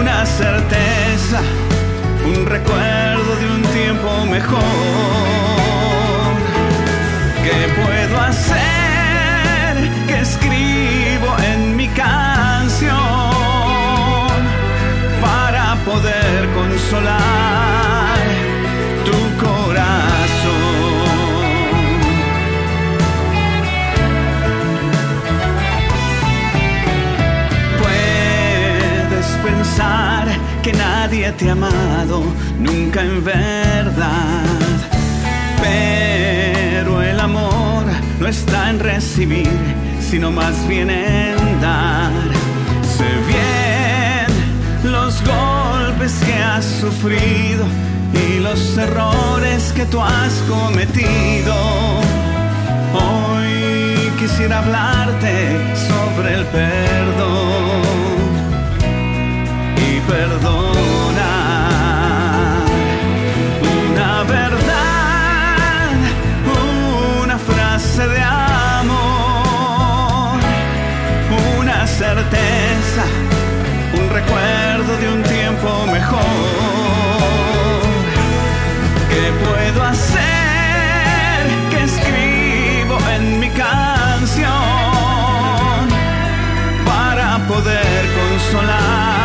[0.00, 1.40] una certeza,
[2.26, 5.31] un recuerdo de un tiempo mejor.
[7.42, 8.62] ¿Qué puedo hacer?
[10.06, 12.90] que escribo en mi canción
[15.20, 17.42] para poder consolar?
[30.62, 32.22] que nadie te ha amado
[32.58, 34.44] nunca en verdad.
[35.60, 36.51] Pero
[37.22, 37.84] amor
[38.18, 39.58] no está en recibir,
[40.00, 42.12] sino más bien en dar.
[42.96, 47.64] Sé bien los golpes que has sufrido
[48.12, 51.54] y los errores que tú has cometido.
[52.94, 55.58] Hoy quisiera hablarte
[55.88, 57.82] sobre el perdón
[60.08, 60.71] perdonar.
[73.94, 76.20] Un recuerdo de un tiempo mejor.
[79.10, 80.32] ¿Qué puedo hacer?
[81.70, 84.48] que escribo en mi canción
[86.84, 89.21] para poder consolar?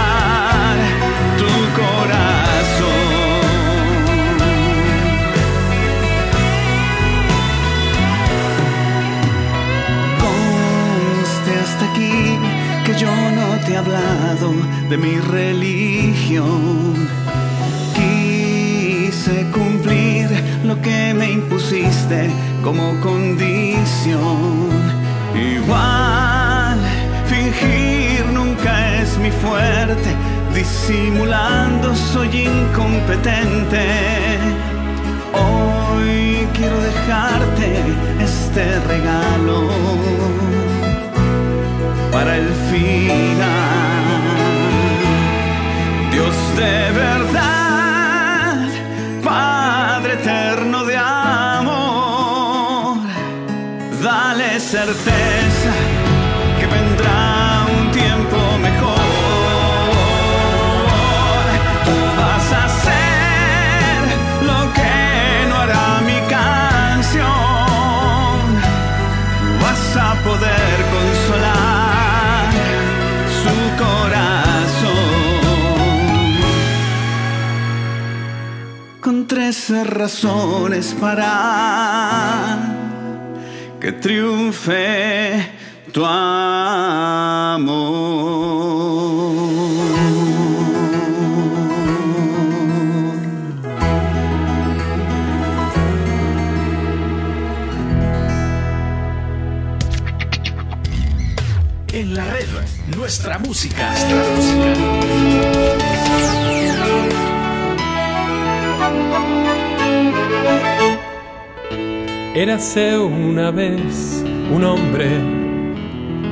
[13.67, 16.93] De mi religión.
[17.93, 20.29] Quise cumplir
[20.63, 22.29] lo que me impusiste
[22.63, 24.69] como condición.
[25.35, 26.79] Igual,
[27.27, 30.15] fingir nunca es mi fuerte,
[30.55, 33.85] disimulando soy incompetente.
[35.33, 37.83] Hoy quiero dejarte
[38.21, 39.67] este regalo
[42.11, 43.47] para el final.
[46.11, 48.67] Dios de verdad,
[49.23, 52.97] Padre eterno de amor,
[54.01, 55.46] dale certeza
[79.27, 82.57] trece razones para
[83.79, 85.51] que triunfe
[85.91, 87.67] tu amor.
[101.91, 102.47] En la red,
[102.95, 103.89] nuestra música.
[103.89, 105.86] Nuestra música.
[112.37, 114.23] Érase una vez
[114.53, 115.07] un hombre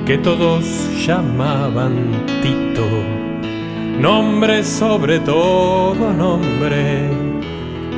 [0.06, 0.64] que todos
[1.04, 2.12] llamaban
[2.44, 2.88] Tito,
[4.00, 7.10] nombre sobre todo nombre,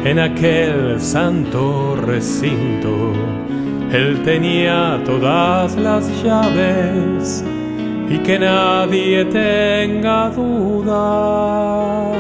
[0.06, 3.12] en aquel santo recinto.
[3.92, 7.44] Él tenía todas las llaves
[8.10, 12.14] y que nadie tenga duda.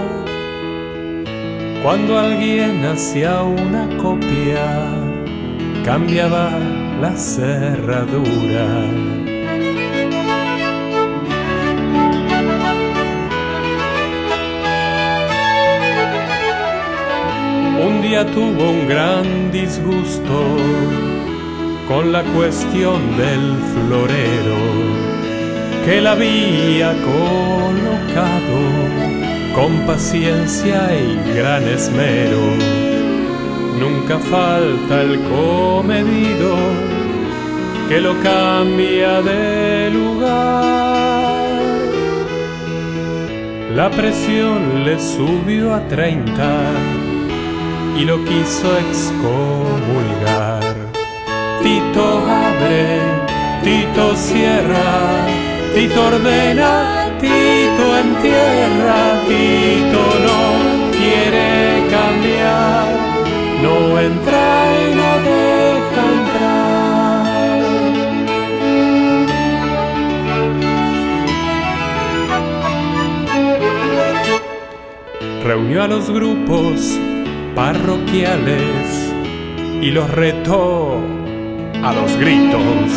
[1.81, 5.06] Cuando alguien hacía una copia,
[5.87, 6.49] cambiaba
[6.99, 8.67] la cerradura.
[17.87, 20.57] Un día tuvo un gran disgusto
[21.87, 24.59] con la cuestión del florero
[25.85, 28.59] que él había colocado
[29.55, 32.86] con paciencia y gran esmero.
[33.79, 36.55] Nunca falta el comedido
[37.87, 41.47] que lo cambia de lugar.
[43.75, 46.61] La presión le subió a 30
[47.97, 50.63] y lo quiso excomulgar.
[51.61, 52.99] Tito abre,
[53.63, 55.27] Tito cierra,
[55.75, 60.76] Tito ordena, Tito entierra, Tito no
[63.61, 66.57] no entra y no deja entrar.
[75.43, 76.99] Reunió a los grupos
[77.55, 79.13] parroquiales
[79.81, 80.99] y los retó
[81.83, 82.91] a los gritos,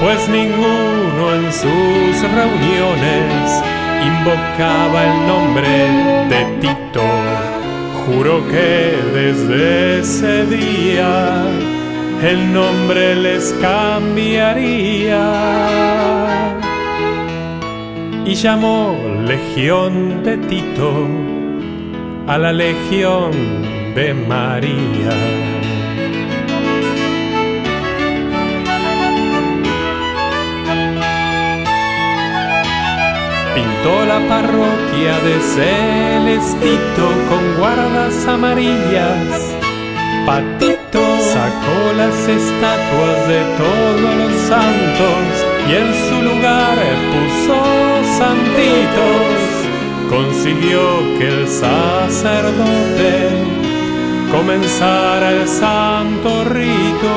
[0.00, 3.62] pues ninguno en sus reuniones
[4.04, 5.68] invocaba el nombre
[6.28, 7.53] de Tito.
[8.06, 11.46] Juró que desde ese día
[12.22, 15.24] el nombre les cambiaría
[18.26, 18.96] y llamó
[19.26, 21.08] Legión de Tito
[22.26, 23.32] a la Legión
[23.94, 25.43] de María.
[33.54, 39.54] Pintó la parroquia de Celestito con guardas amarillas.
[40.26, 45.20] Patito sacó las estatuas de todos los santos
[45.68, 46.76] y en su lugar
[47.12, 47.58] puso
[48.18, 49.36] santitos.
[50.10, 53.28] Consiguió que el sacerdote
[54.32, 57.14] comenzara el santo rito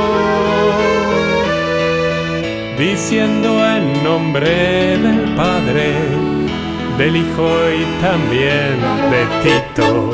[2.78, 5.94] diciendo en nombre del Padre,
[6.98, 8.78] del Hijo y también
[9.12, 10.12] de Tito.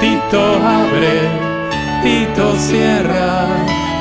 [0.00, 1.28] Tito abre,
[2.02, 3.46] Tito cierra,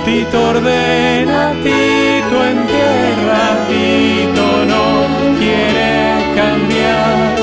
[0.05, 5.89] Tito ordena, Tito entierra, Tito no quiere
[6.35, 7.35] cambiar,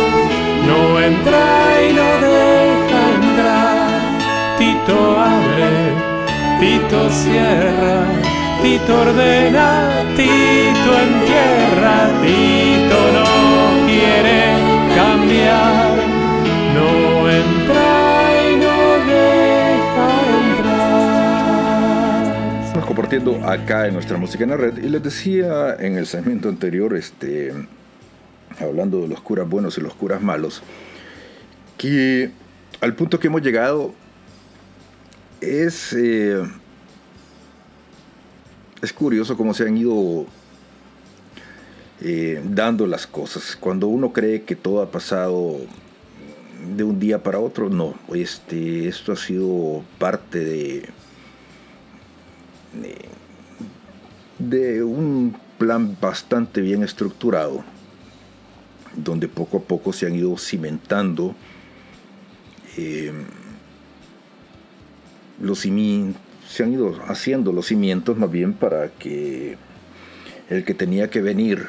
[0.67, 1.47] no entra
[1.87, 4.57] y no deja entrar.
[4.59, 5.93] Tito abre,
[6.59, 8.26] Tito cierra,
[8.63, 13.29] Tito ordena, Tito entierra, Tito no
[13.87, 14.41] quiere
[14.95, 15.93] cambiar.
[16.75, 16.91] No
[17.31, 17.91] entra
[18.51, 18.77] y no
[19.07, 20.09] deja
[20.43, 20.97] entrar.
[22.65, 26.49] Estamos compartiendo acá en nuestra música en la red y les decía en el segmento
[26.49, 27.53] anterior, este,
[28.59, 30.63] hablando de los curas buenos y los curas malos,
[31.79, 32.31] que
[32.81, 33.95] al punto que hemos llegado
[35.41, 36.43] es, eh,
[38.83, 40.27] es curioso cómo se han ido
[42.01, 43.57] eh, dando las cosas.
[43.59, 45.57] Cuando uno cree que todo ha pasado
[46.77, 47.95] de un día para otro, no.
[48.15, 50.89] Este, esto ha sido parte de,
[54.39, 57.65] de, un plan bastante bien estructurado,
[58.95, 61.35] donde poco a poco se han ido cimentando
[62.77, 63.13] eh,
[65.41, 69.57] los cimientos, se han ido haciendo los cimientos más bien para que
[70.49, 71.67] el que tenía que venir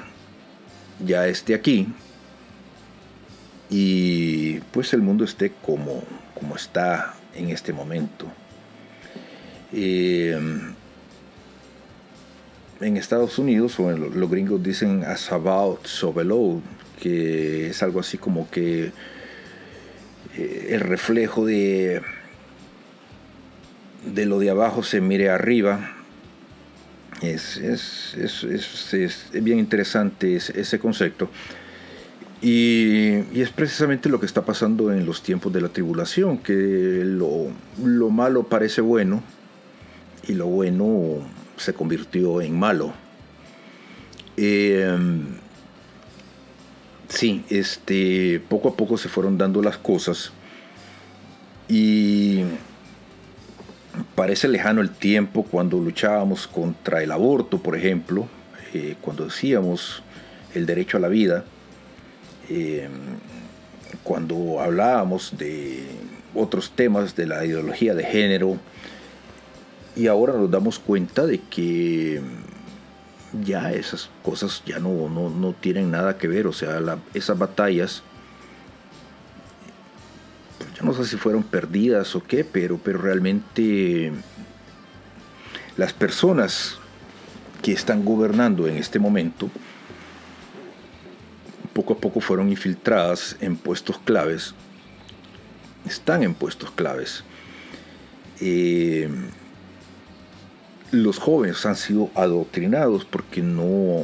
[1.06, 1.88] ya esté aquí
[3.70, 6.04] y pues el mundo esté como,
[6.34, 8.28] como está en este momento.
[9.74, 10.40] Eh,
[12.80, 16.62] en Estados Unidos, o en los gringos dicen as about so below,
[17.02, 18.92] que es algo así como que
[20.36, 22.02] eh, el reflejo de,
[24.14, 25.94] de lo de abajo se mire arriba.
[27.22, 31.30] Es, es, es, es bien interesante ese, concepto.
[32.42, 37.02] Y, y, es precisamente lo que está pasando en los tiempos de la tribulación, que
[37.04, 37.48] lo,
[37.84, 39.24] lo malo parece bueno
[40.28, 41.28] y lo bueno
[41.58, 42.94] se convirtió en malo.
[44.38, 44.96] Eh,
[47.10, 50.32] sí, este, poco a poco se fueron dando las cosas
[51.68, 52.44] y
[54.16, 58.28] parece lejano el tiempo cuando luchábamos contra el aborto, por ejemplo,
[58.74, 60.04] eh, cuando decíamos
[60.54, 61.46] el derecho a la vida,
[62.50, 62.88] eh,
[64.04, 65.84] cuando hablábamos de
[66.34, 68.58] otros temas de la ideología de género,
[69.96, 72.22] y ahora nos damos cuenta de que
[73.44, 76.80] ya esas cosas ya no, no, no tienen nada que ver, o sea,
[77.14, 78.04] esas batallas,
[80.78, 84.12] yo no sé si fueron perdidas o qué, pero, pero realmente
[85.76, 86.78] las personas
[87.64, 89.50] que están gobernando en este momento,
[91.74, 94.54] poco a poco fueron infiltradas en puestos claves,
[95.86, 97.24] están en puestos claves.
[98.40, 99.10] Eh,
[100.92, 104.04] los jóvenes han sido adoctrinados porque no,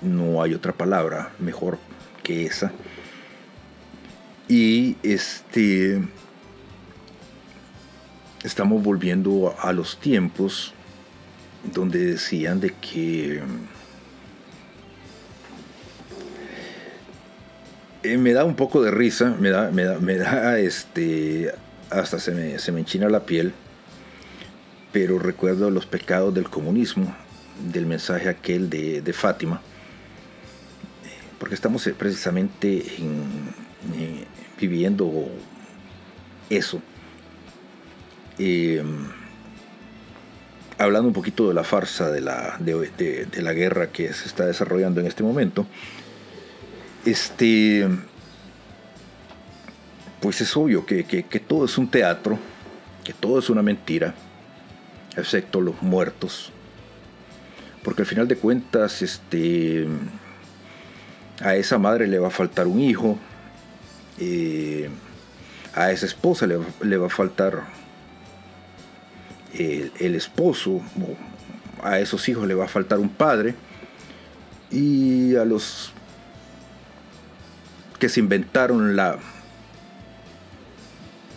[0.00, 1.78] no hay otra palabra mejor
[2.22, 2.70] que esa.
[4.48, 6.00] Y este
[8.44, 10.72] estamos volviendo a, los tiempos
[11.74, 13.42] donde decían de que
[18.04, 21.52] eh, me da un poco de risa, me da, me da, me da este,
[21.90, 23.52] hasta se me, se me enchina la piel
[24.96, 27.14] pero recuerdo los pecados del comunismo,
[27.70, 29.60] del mensaje aquel de, de Fátima,
[31.38, 34.24] porque estamos precisamente en,
[34.58, 35.28] viviendo
[36.50, 36.80] eso.
[38.38, 38.82] Eh,
[40.78, 45.00] hablando un poquito de la farsa de la, de la guerra que se está desarrollando
[45.00, 45.66] en este momento,
[47.04, 47.88] este,
[50.20, 52.38] pues es obvio que, que, que todo es un teatro,
[53.04, 54.14] que todo es una mentira
[55.16, 56.52] excepto los muertos.
[57.82, 59.86] Porque al final de cuentas, este,
[61.40, 63.18] a esa madre le va a faltar un hijo,
[65.74, 67.64] a esa esposa le, le va a faltar
[69.54, 70.80] el, el, esposo,
[71.82, 73.54] a esos hijos le va a faltar un padre,
[74.70, 75.92] y a los
[77.98, 79.18] que se inventaron la...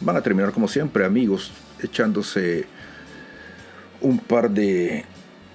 [0.01, 1.51] van a terminar como siempre amigos,
[1.82, 2.65] echándose
[4.01, 5.05] un par de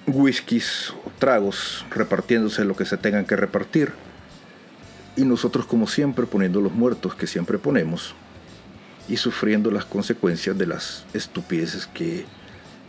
[0.07, 3.93] whiskies o tragos repartiéndose lo que se tengan que repartir
[5.15, 8.15] y nosotros como siempre poniendo los muertos que siempre ponemos
[9.07, 12.25] y sufriendo las consecuencias de las estupideces que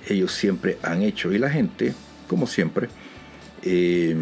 [0.08, 1.94] ellos siempre han hecho y la gente
[2.28, 2.88] como siempre
[3.62, 4.16] eh,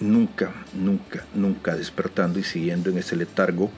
[0.00, 3.70] nunca nunca nunca despertando y siguiendo en ese letargo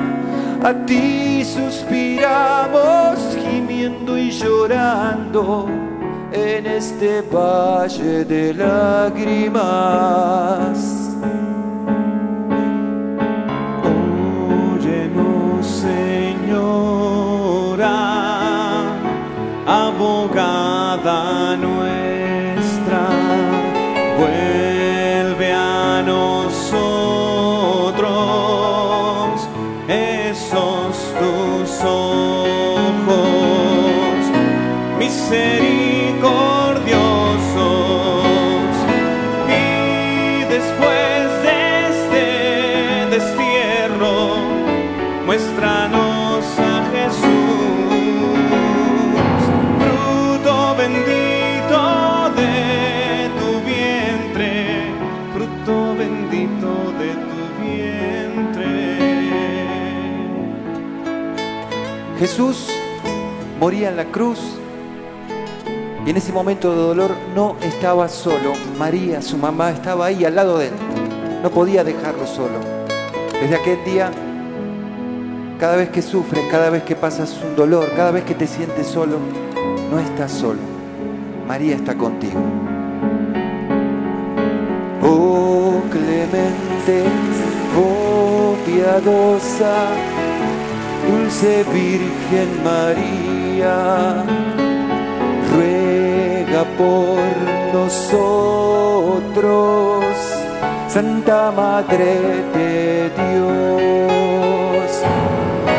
[0.62, 5.68] A ti suspiramos gimiendo y llorando
[6.32, 9.86] en este valle de lágrimas.
[15.86, 16.76] Señora,
[19.66, 20.75] abogada
[62.26, 62.66] Jesús
[63.60, 64.40] moría en la cruz
[66.04, 68.52] y en ese momento de dolor no estaba solo.
[68.76, 70.72] María, su mamá, estaba ahí al lado de él.
[71.44, 72.58] No podía dejarlo solo.
[73.40, 74.10] Desde aquel día,
[75.60, 78.88] cada vez que sufres, cada vez que pasas un dolor, cada vez que te sientes
[78.88, 79.18] solo,
[79.88, 80.58] no estás solo.
[81.46, 82.40] María está contigo.
[85.00, 87.04] Oh clemente,
[87.78, 89.90] oh piadosa,
[91.06, 94.24] dulce Virgen María,
[95.52, 97.20] ruega por
[97.72, 98.64] nosotros,
[100.88, 102.12] Santa Madre
[102.54, 104.90] de Dios,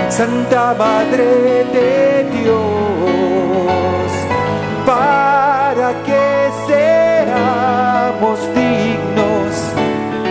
[0.09, 4.09] Santa Madre de Dios,
[4.85, 6.25] para que
[6.67, 9.53] seamos dignos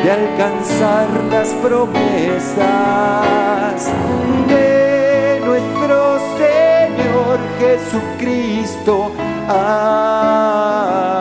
[0.02, 2.66] de alcanzar las promesas
[4.48, 4.65] de
[7.58, 9.12] Jesucristo.
[9.48, 11.15] Amén.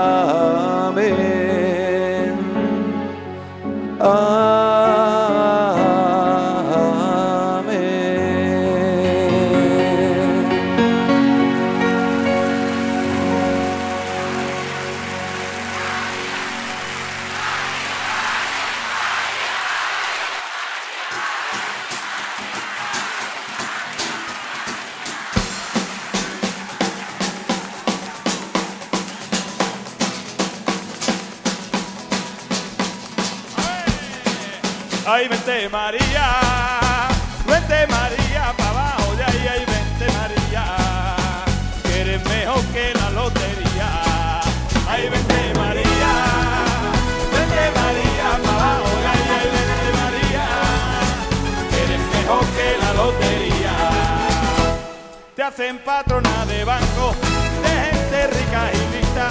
[55.65, 57.15] Hacen patrona de banco,
[57.63, 59.29] de gente rica y lista,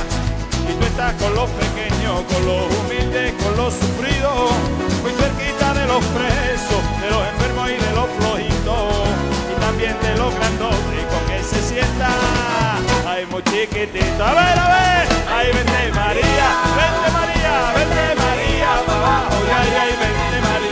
[0.69, 4.51] y tú estás con los pequeños, con los humildes, con los sufridos,
[5.03, 9.07] muy cerquita de los presos, de los enfermos y de los flojitos,
[9.47, 12.11] y también de los grandotes, con que se sienta,
[13.07, 18.97] ay muy chiquitito, a ver, a ver, ay vente María, vente María, vente María, pa'
[18.97, 20.64] abajo, y ay, ay, María,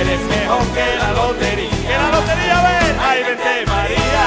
[0.00, 4.24] eres mejor que la lotería, que la lotería, a ver, ay vente María,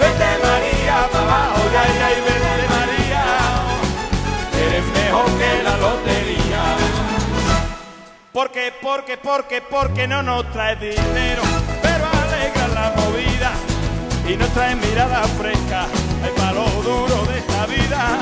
[0.00, 3.24] vente María, pa' abajo, ay, ay, vente María,
[4.64, 6.62] eres mejor que la lotería.
[8.32, 11.42] Porque, porque, porque, porque no nos trae dinero,
[11.82, 13.52] pero alegra la movida
[14.28, 15.86] y nos trae mirada fresca,
[16.24, 18.18] el palo duro de esta vida,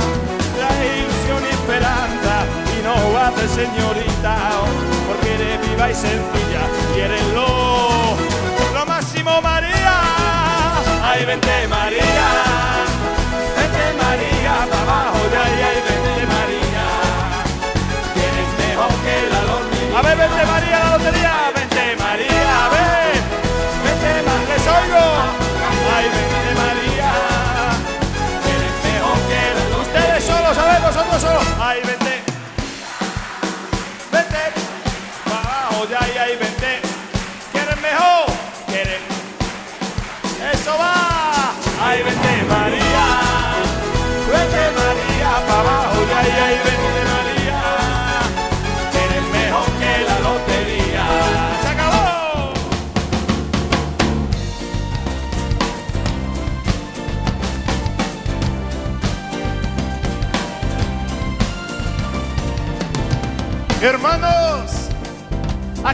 [0.58, 2.34] la ilusión y esperanza
[2.78, 4.34] y no bate señorita,
[5.06, 6.62] porque eres viva y sencilla.
[6.96, 8.16] Y eres lo,
[8.74, 10.00] lo máximo María.
[11.02, 12.02] Ay, vente María,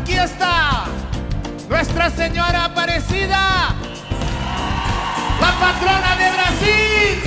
[0.05, 0.85] aquí está
[1.67, 3.75] Nuestra Señora Aparecida,
[5.41, 7.23] la patrona de Brasil.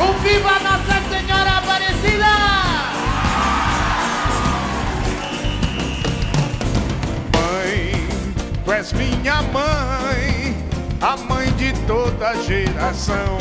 [0.00, 2.34] Un viva Nuestra Señora Aparecida.
[7.36, 8.06] Mãe,
[8.64, 10.56] tu és minha mãe,
[11.00, 13.38] a mãe de toda geração.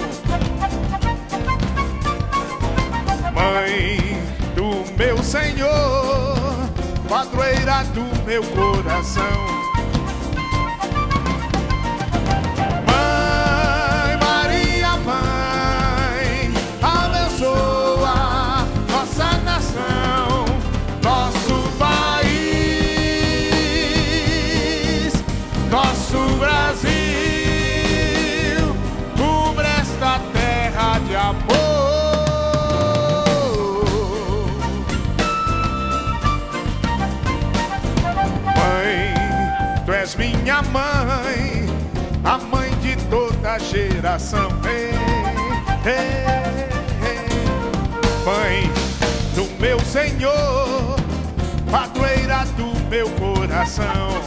[3.33, 4.21] Mãe
[4.55, 6.42] do meu Senhor,
[7.13, 9.62] padroeira do meu coração.
[43.69, 44.49] Geração.
[44.65, 44.93] Ei.
[48.25, 48.71] Mãe
[49.35, 50.95] do meu Senhor,
[51.69, 54.22] padroeira do meu coração.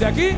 [0.00, 0.28] Y aquí.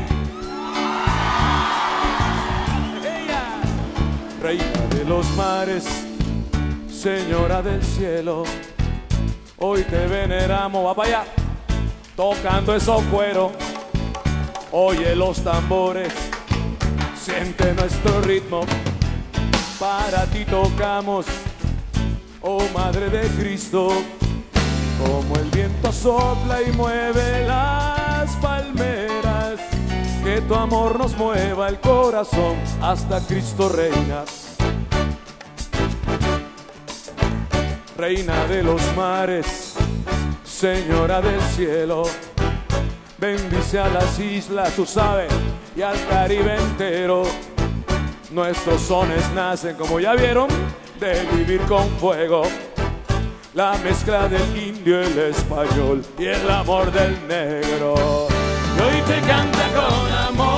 [4.41, 5.85] Reina de los mares,
[6.91, 8.43] señora del cielo,
[9.57, 11.23] hoy te veneramos, va para allá,
[12.15, 13.53] tocando esos cueros,
[14.71, 16.13] oye los tambores,
[17.17, 18.61] siente nuestro ritmo,
[19.79, 21.25] para ti tocamos,
[22.41, 23.89] oh Madre de Cristo,
[24.99, 27.94] como el viento sopla y mueve palmeras,
[30.35, 34.25] que tu amor nos mueva el corazón hasta Cristo reina.
[37.95, 39.75] Reina de los mares,
[40.43, 42.03] Señora del cielo,
[43.17, 45.31] bendice a las islas, tú sabes,
[45.73, 47.23] y al Caribe entero.
[48.31, 50.49] Nuestros sones nacen, como ya vieron,
[50.99, 52.41] de vivir con fuego
[53.53, 58.24] la mezcla del indio, el español y el amor del negro.
[59.07, 60.54] Te canta con amor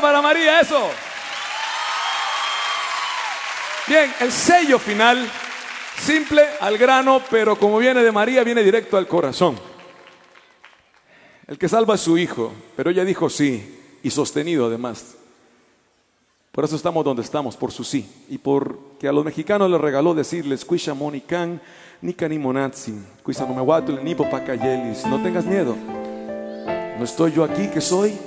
[0.00, 0.90] Para María, eso.
[3.86, 5.30] Bien, el sello final,
[5.98, 9.58] simple al grano, pero como viene de María, viene directo al corazón.
[11.46, 15.14] El que salva a su hijo, pero ella dijo sí, y sostenido además.
[16.52, 18.08] Por eso estamos donde estamos, por su sí.
[18.28, 21.60] Y porque a los mexicanos les regaló decirles, Cuisha monican,
[22.00, 25.04] ni monatsin, cuisa no me ni.
[25.06, 25.76] No tengas miedo.
[26.98, 28.18] No estoy yo aquí que soy.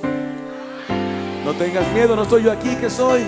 [1.49, 3.23] No tengas miedo, no estoy yo aquí que soy.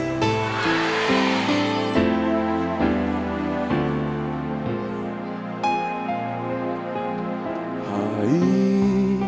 [8.22, 9.20] Ahí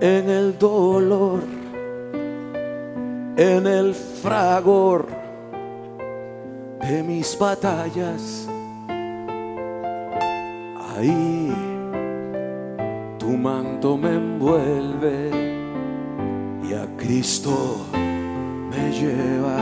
[0.00, 1.42] en el dolor,
[3.36, 5.06] en el fragor
[6.88, 8.48] de mis batallas,
[10.96, 11.52] ahí
[13.18, 15.45] tu manto me envuelve
[16.68, 17.86] y a Cristo
[18.70, 19.56] me lleva.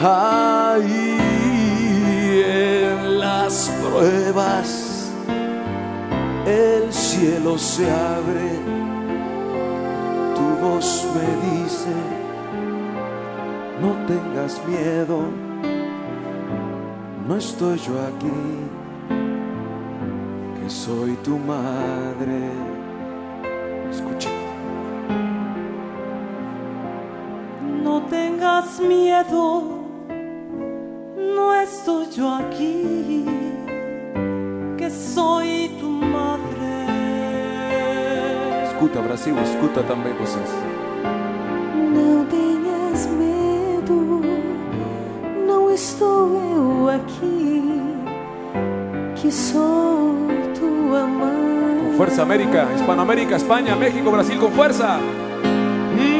[0.00, 1.18] Ahí
[2.46, 5.10] en las pruebas
[6.46, 8.50] el cielo se abre,
[10.36, 11.94] tu voz me dice,
[13.82, 15.18] no tengas miedo,
[17.26, 18.40] no estoy yo aquí,
[20.60, 22.67] que soy tu madre.
[23.90, 24.30] Escucha.
[27.82, 29.84] No tengas miedo,
[31.16, 33.24] no estoy yo aquí,
[34.76, 36.68] que soy tu madre.
[38.64, 40.50] Escuta, Brasil, escuta também vocês.
[41.94, 44.22] Não tenhas medo,
[45.46, 47.82] não estou eu aqui,
[49.16, 50.14] que sou
[50.58, 51.57] tua mãe.
[51.98, 55.00] Fuerza América, Hispanoamérica, España, México, Brasil, con fuerza.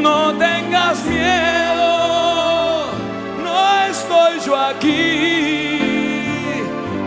[0.02, 2.88] No tengas miedo,
[3.44, 5.78] no estoy yo aquí,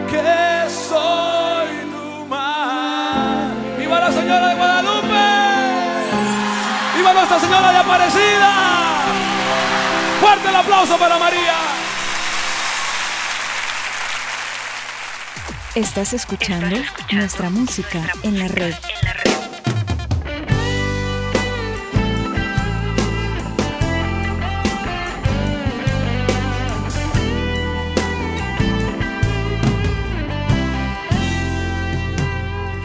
[0.09, 3.77] que soy tu madre.
[3.77, 5.27] ¡Viva la Señora de Guadalupe!
[6.95, 8.53] ¡Viva Nuestra Señora de Aparecida!
[10.21, 11.80] ¡Fuerte el aplauso para María!
[15.75, 16.75] Estás escuchando
[17.13, 18.73] nuestra música en la red.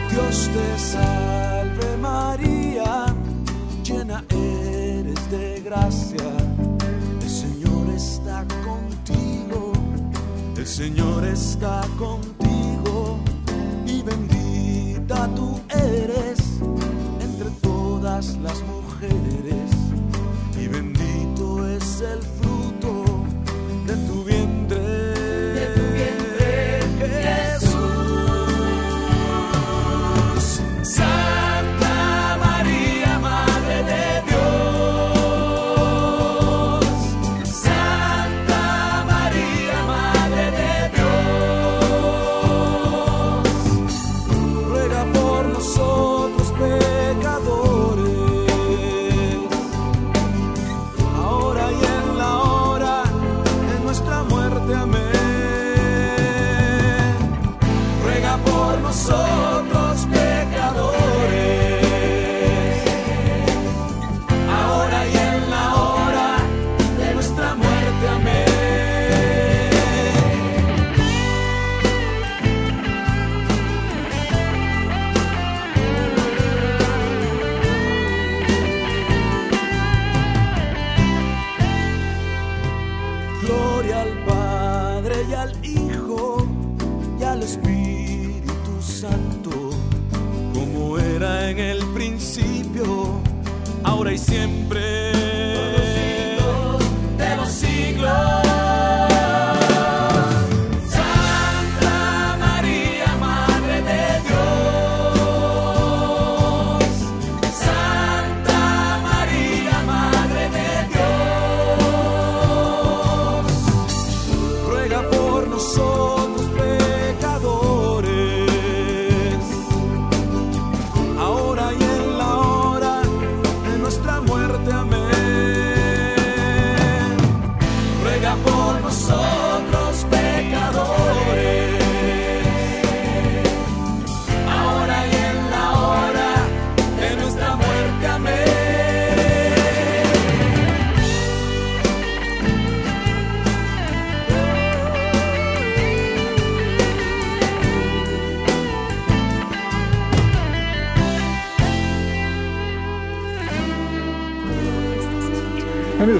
[0.09, 3.05] Dios te salve María,
[3.83, 6.23] llena eres de gracia.
[7.21, 9.73] El Señor está contigo,
[10.55, 12.16] el Señor está contigo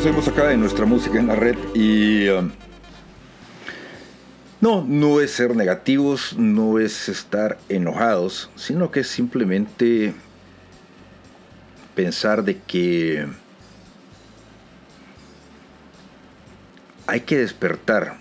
[0.08, 2.50] seguimos acá en nuestra música en la red y um,
[4.62, 10.14] no, no es ser negativos, no es estar enojados, sino que es simplemente
[11.94, 13.28] pensar de que
[17.06, 18.16] hay que despertar.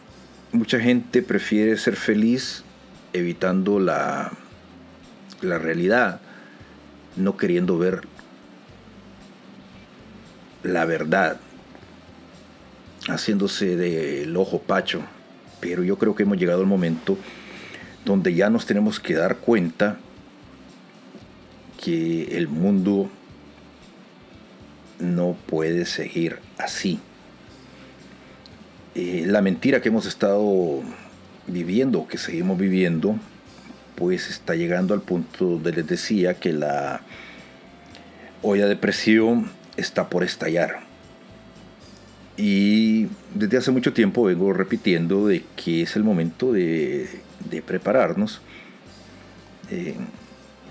[0.50, 2.64] Mucha gente prefiere ser feliz
[3.12, 4.32] evitando la,
[5.40, 6.20] la realidad,
[7.14, 8.00] no queriendo ver
[10.64, 11.38] la verdad,
[13.08, 15.02] haciéndose del ojo pacho.
[15.60, 17.16] Pero yo creo que hemos llegado al momento
[18.04, 19.98] donde ya nos tenemos que dar cuenta
[21.82, 23.10] que el mundo
[24.98, 27.00] no puede seguir así.
[28.94, 30.82] Eh, la mentira que hemos estado
[31.46, 33.16] viviendo, que seguimos viviendo,
[33.94, 37.00] pues está llegando al punto donde les decía que la
[38.42, 40.85] olla de presión está por estallar.
[42.36, 47.08] Y desde hace mucho tiempo vengo repitiendo de que es el momento de,
[47.64, 48.42] prepararnos,
[49.70, 49.94] eh,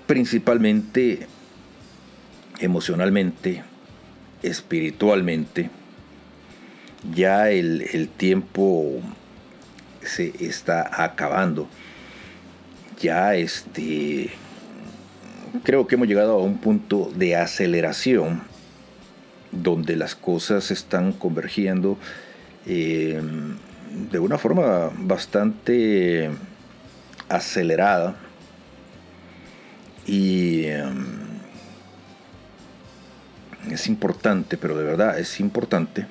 [0.05, 1.27] principalmente
[2.59, 3.63] emocionalmente,
[4.43, 5.71] espiritualmente.
[7.13, 9.01] Ya el, el tiempo
[10.03, 11.67] se está acabando.
[13.01, 14.29] Ya este
[15.63, 18.43] creo que hemos llegado a un punto de aceleración
[19.51, 21.97] donde las cosas están convergiendo
[22.65, 23.21] eh,
[24.11, 26.29] de una forma bastante
[27.29, 28.15] acelerada.
[30.05, 30.83] Y eh,
[33.71, 36.05] es importante, pero de verdad es importante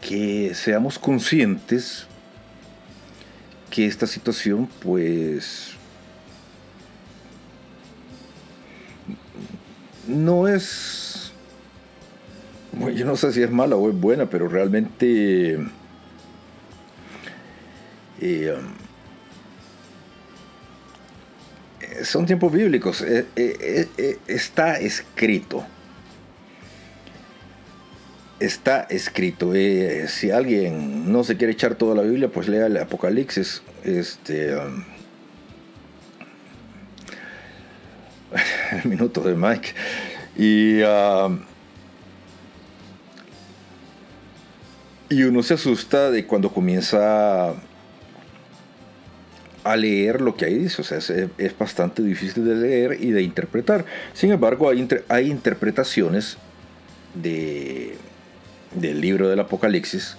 [0.00, 2.06] que seamos conscientes
[3.70, 5.74] que esta situación pues
[10.06, 11.32] no es
[12.72, 15.58] bueno, yo no sé si es mala o es buena pero realmente
[18.20, 18.54] eh,
[22.02, 25.64] son tiempos bíblicos eh, eh, está escrito
[28.40, 29.52] está escrito.
[30.08, 33.62] Si alguien no se quiere echar toda la Biblia, pues lea el Apocalipsis.
[33.84, 34.56] Este.
[34.56, 34.84] Um,
[38.72, 39.74] el minuto de Mike.
[40.36, 40.82] Y.
[40.82, 41.40] Um,
[45.10, 47.52] y uno se asusta de cuando comienza
[49.62, 50.82] a leer lo que ahí dice.
[50.82, 53.84] O sea, es, es bastante difícil de leer y de interpretar.
[54.12, 56.38] Sin embargo, hay, hay interpretaciones
[57.14, 57.96] de
[58.74, 60.16] del libro del Apocalipsis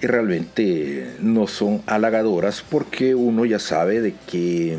[0.00, 4.78] y realmente no son halagadoras porque uno ya sabe de que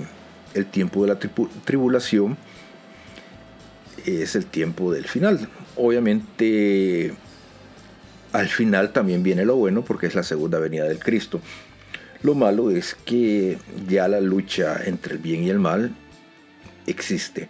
[0.54, 1.20] el tiempo de la
[1.66, 2.38] tribulación
[4.06, 5.48] es el tiempo del final.
[5.76, 7.14] Obviamente
[8.32, 11.42] al final también viene lo bueno porque es la segunda venida del Cristo.
[12.22, 13.58] Lo malo es que
[13.88, 15.92] ya la lucha entre el bien y el mal
[16.88, 17.50] existe.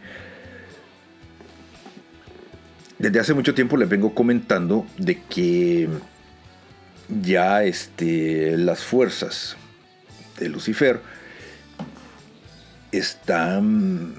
[2.98, 5.90] Desde hace mucho tiempo les vengo comentando de que
[7.22, 9.58] ya este, las fuerzas
[10.40, 11.02] de Lucifer
[12.98, 14.16] están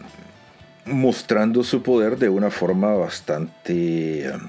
[0.85, 4.49] mostrando su poder de una forma bastante um,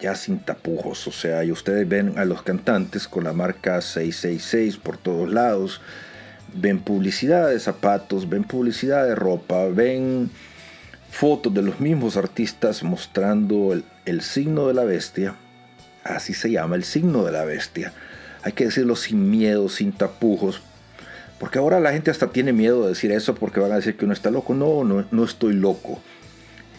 [0.00, 1.06] ya sin tapujos.
[1.06, 5.80] O sea, y ustedes ven a los cantantes con la marca 666 por todos lados.
[6.54, 10.30] Ven publicidad de zapatos, ven publicidad de ropa, ven
[11.10, 15.34] fotos de los mismos artistas mostrando el, signo de la bestia.
[16.04, 17.92] Así se llama, el signo de la bestia.
[18.42, 20.62] Hay que decirlo sin miedo, sin tapujos.
[21.38, 24.04] Porque ahora la gente hasta tiene miedo de decir eso porque van a decir que
[24.04, 24.54] uno está loco.
[24.54, 26.00] No, no, no estoy loco.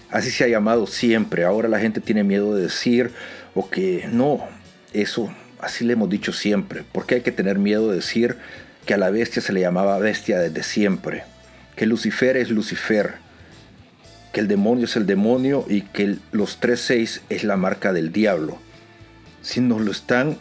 [0.09, 1.45] Así se ha llamado siempre.
[1.45, 3.11] Ahora la gente tiene miedo de decir
[3.55, 4.41] o que no,
[4.93, 6.83] eso así le hemos dicho siempre.
[6.91, 8.37] Porque hay que tener miedo de decir
[8.85, 11.23] que a la bestia se le llamaba bestia desde siempre.
[11.75, 13.29] Que Lucifer es Lucifer
[14.31, 18.57] que el demonio es el demonio y que los 3.6 es la marca del diablo.
[19.41, 20.37] Si nos lo están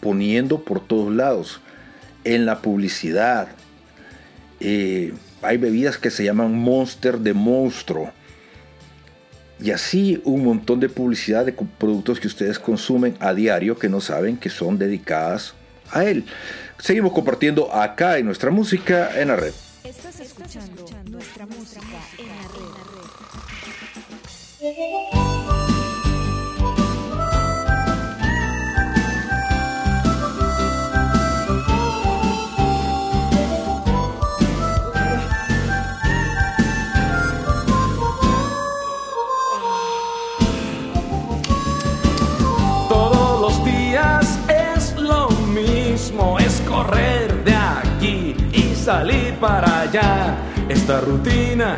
[0.00, 1.60] poniendo por todos lados,
[2.24, 3.48] en la publicidad,
[4.60, 5.12] eh,
[5.42, 8.12] hay bebidas que se llaman Monster de monstruo.
[9.62, 14.00] Y así un montón de publicidad de productos que ustedes consumen a diario que no
[14.00, 15.54] saben que son dedicadas
[15.90, 16.24] a él.
[16.78, 19.52] Seguimos compartiendo acá en nuestra música en la red.
[19.84, 22.34] Estás escuchando nuestra música en la
[25.30, 25.39] red.
[48.90, 50.36] Salir para allá.
[50.68, 51.76] Esta rutina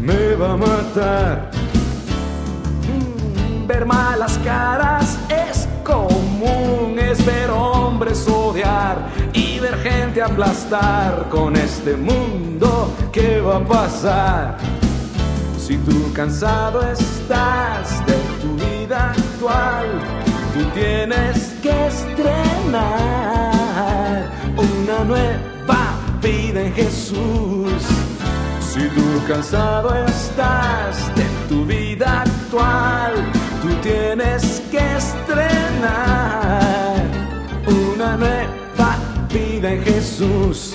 [0.00, 1.50] me va a matar.
[2.88, 8.96] Mm, Ver malas caras es común, es ver hombres odiar
[9.32, 12.68] y ver gente aplastar con este mundo.
[13.12, 14.56] ¿Qué va a pasar?
[15.58, 19.86] Si tú cansado estás de tu vida actual,
[20.54, 23.50] tú tienes que estrenar
[24.56, 25.51] una nueva
[26.22, 27.82] vida en Jesús.
[28.60, 33.12] Si tú cansado estás de tu vida actual,
[33.60, 35.92] tú tienes que estrenar
[37.66, 38.96] una nueva
[39.28, 40.74] vida en Jesús.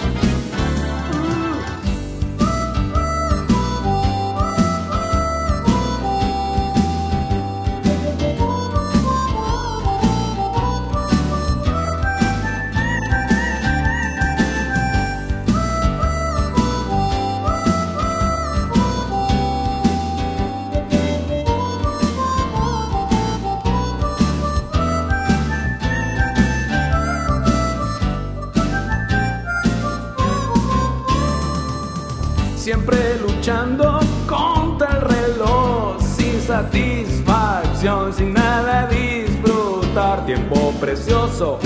[37.80, 41.60] Sin nada disfrutar, tiempo precioso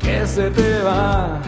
[0.00, 1.40] que se te va.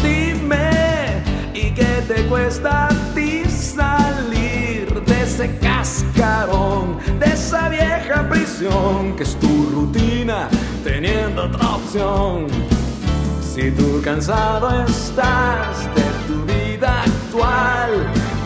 [0.00, 1.24] Dime,
[1.54, 9.24] ¿y qué te cuesta a ti salir de ese cascarón, de esa vieja prisión que
[9.24, 10.48] es tu rutina,
[10.84, 12.46] teniendo otra opción?
[13.42, 17.90] Si tú cansado estás de tu vida actual,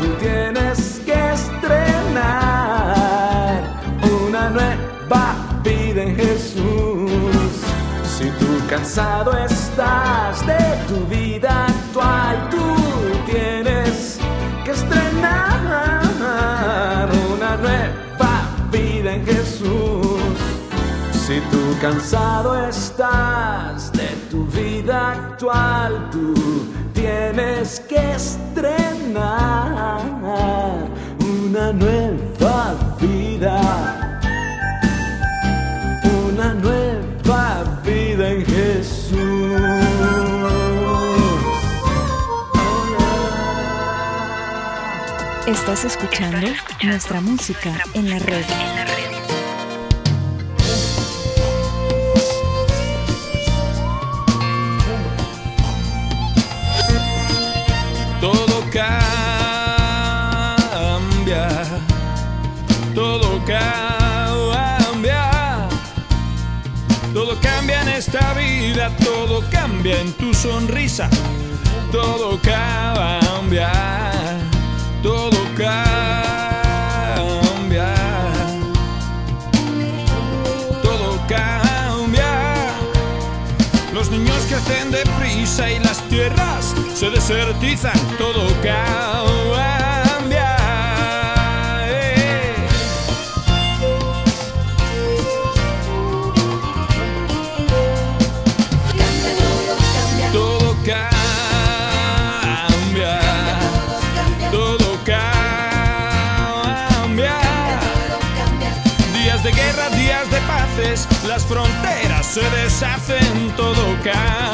[0.00, 2.61] tú tienes que estrenar
[8.72, 10.56] cansado estás de
[10.88, 12.74] tu vida actual, tú
[13.30, 14.18] tienes
[14.64, 16.00] que estrenar
[17.34, 18.32] una nueva
[18.70, 20.38] vida en Jesús.
[21.12, 26.32] Si tú cansado estás de tu vida actual, tú
[26.94, 30.00] tienes que estrenar
[31.20, 32.91] una nueva vida.
[45.72, 46.46] Estás escuchando
[46.82, 48.44] nuestra música en la red.
[58.20, 59.08] Todo cambia,
[62.94, 65.30] todo cambia,
[67.14, 71.08] todo cambia en esta vida, todo cambia en tu sonrisa,
[71.90, 73.21] todo cambia,
[85.60, 90.56] y las tierras se desertizan, todo cambia.
[91.88, 92.54] eh.
[100.32, 101.10] Todo cambia,
[104.50, 105.34] todo cambia.
[109.12, 114.51] Días de guerra, días de paces, las fronteras se deshacen, todo cambia.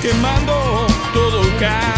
[0.00, 0.86] Quemando.
[1.12, 1.95] Todo cambia.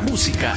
[0.00, 0.54] música.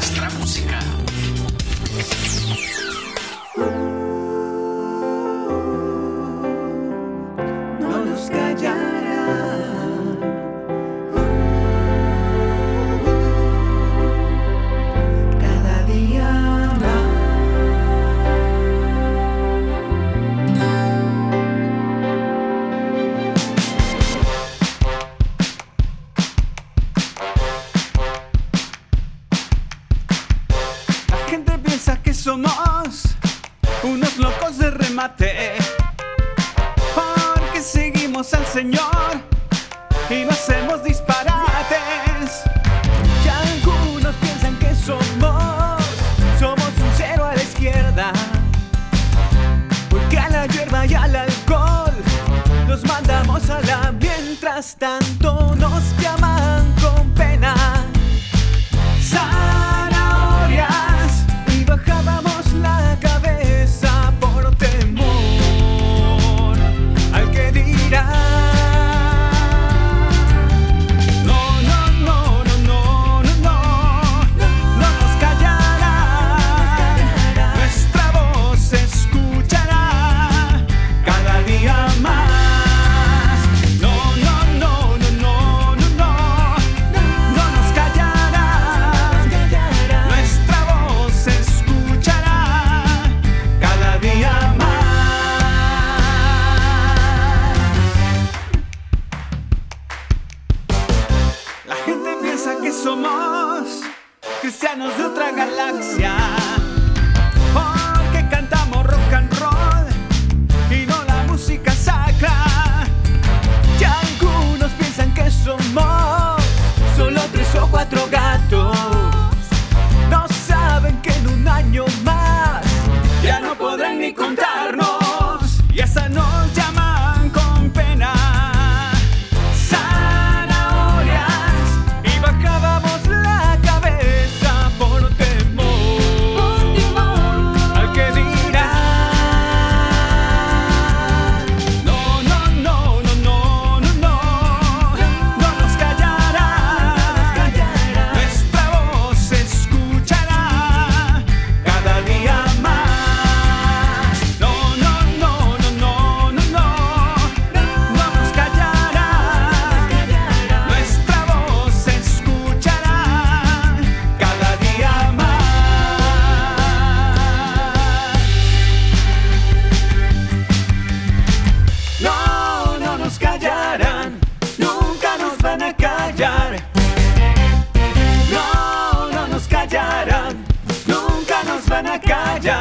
[182.43, 182.51] No,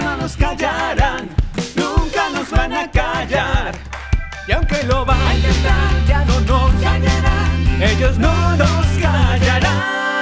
[0.00, 1.28] no nos callarán,
[1.76, 3.74] nunca nos van a callar.
[4.48, 7.82] Y aunque lo van a intentar, ya no nos callarán.
[7.82, 10.13] Ellos no nos callarán.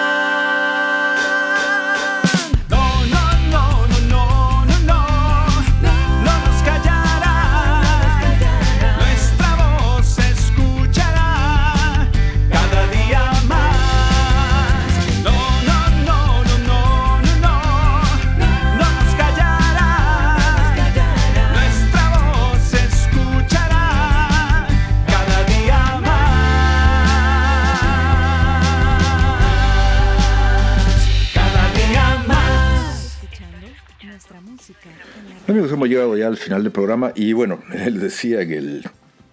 [35.52, 38.84] Amigos, hemos llegado ya al final del programa y bueno, él decía que el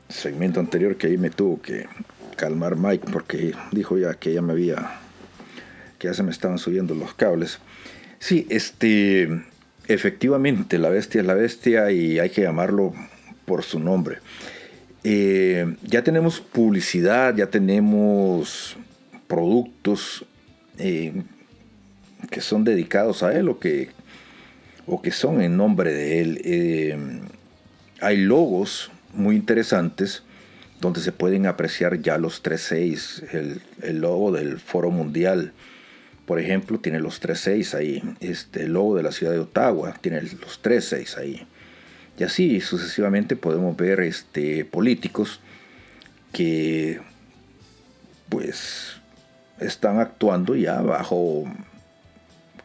[0.10, 1.86] segmento anterior que ahí me tuvo que
[2.36, 5.00] calmar Mike porque dijo ya que ya me había,
[5.98, 7.60] que ya se me estaban subiendo los cables.
[8.20, 9.30] Sí, este,
[9.88, 12.94] efectivamente, la bestia es la bestia y hay que llamarlo
[13.46, 14.18] por su nombre.
[15.06, 18.76] Eh, ya tenemos publicidad, ya tenemos
[19.28, 20.26] productos
[20.80, 21.14] eh,
[22.30, 23.98] que son dedicados a él o que
[24.90, 26.41] o que son en nombre de Él.
[26.44, 26.98] Eh,
[28.02, 30.24] hay logos muy interesantes
[30.82, 35.52] donde se pueden apreciar ya los 3.6, el, el logo del Foro Mundial,
[36.26, 40.22] por ejemplo, tiene los 3.6 ahí, este, el logo de la ciudad de Ottawa tiene
[40.22, 41.48] los 3.6 ahí.
[42.18, 45.40] Y así sucesivamente podemos ver este, políticos
[46.32, 46.99] que
[48.30, 48.98] pues
[49.60, 51.45] están actuando ya bajo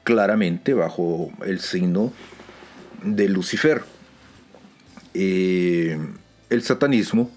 [0.05, 2.13] claramente bajo el signo
[3.03, 3.83] de Lucifer.
[5.15, 5.99] Eh,
[6.51, 7.31] el satanismo,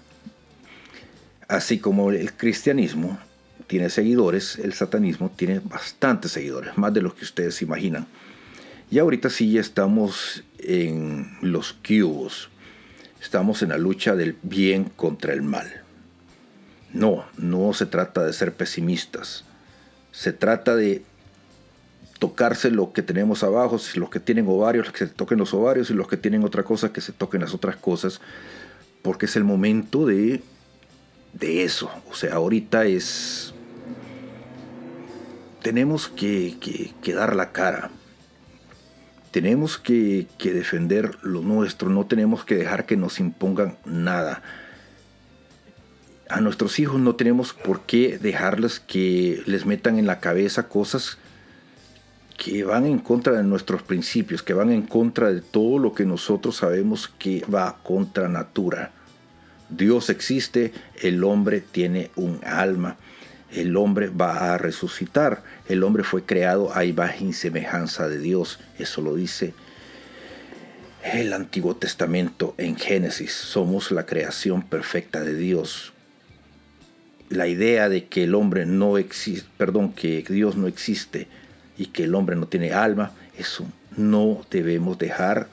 [1.48, 3.18] así como el cristianismo,
[3.66, 8.06] tiene seguidores, el satanismo tiene bastantes seguidores, más de los que ustedes imaginan.
[8.90, 12.48] Y ahorita sí ya estamos en los cubos,
[13.20, 15.82] estamos en la lucha del bien contra el mal.
[16.92, 19.44] No, no se trata de ser pesimistas,
[20.10, 21.02] se trata de
[22.18, 25.94] tocarse lo que tenemos abajo, los que tienen ovarios, que se toquen los ovarios, y
[25.94, 28.20] los que tienen otra cosa, que se toquen las otras cosas,
[29.02, 30.42] porque es el momento de,
[31.32, 31.90] de eso.
[32.10, 33.54] O sea, ahorita es...
[35.62, 36.56] Tenemos que,
[37.02, 37.90] que, dar la cara.
[39.32, 41.90] Tenemos que defender lo nuestro.
[41.90, 44.42] No tenemos que dejar que nos impongan nada.
[46.30, 51.18] A nuestros hijos no tenemos por qué dejarles que les metan en la cabeza cosas
[52.38, 56.06] que van en contra de nuestros principios, que van en contra de todo lo que
[56.06, 58.92] nosotros sabemos que va contra natura.
[59.68, 62.96] Dios existe, el hombre tiene un alma,
[63.52, 68.58] el hombre va a resucitar, el hombre fue creado a imagen y semejanza de Dios,
[68.78, 69.52] eso lo dice
[71.12, 75.92] el Antiguo Testamento en Génesis, somos la creación perfecta de Dios.
[77.28, 81.28] La idea de que el hombre no existe, perdón, que Dios no existe,
[81.78, 83.64] y que el hombre no tiene alma, eso
[83.96, 85.48] no debemos dejar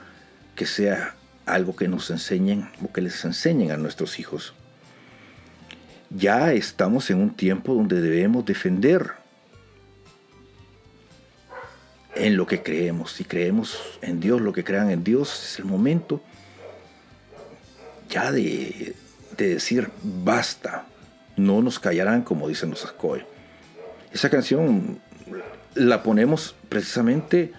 [0.55, 1.15] que sea
[1.45, 4.53] algo que nos enseñen o que les enseñen a nuestros hijos.
[6.09, 9.11] Ya estamos en un tiempo donde debemos defender
[12.15, 13.11] en lo que creemos.
[13.11, 16.21] Si creemos en Dios, lo que crean en Dios, es el momento
[18.09, 18.95] ya de,
[19.37, 20.85] decir basta.
[21.35, 23.23] No nos callarán, como dicen los Ascoy.
[24.13, 24.99] Esa canción
[25.75, 27.51] la ponemos precisamente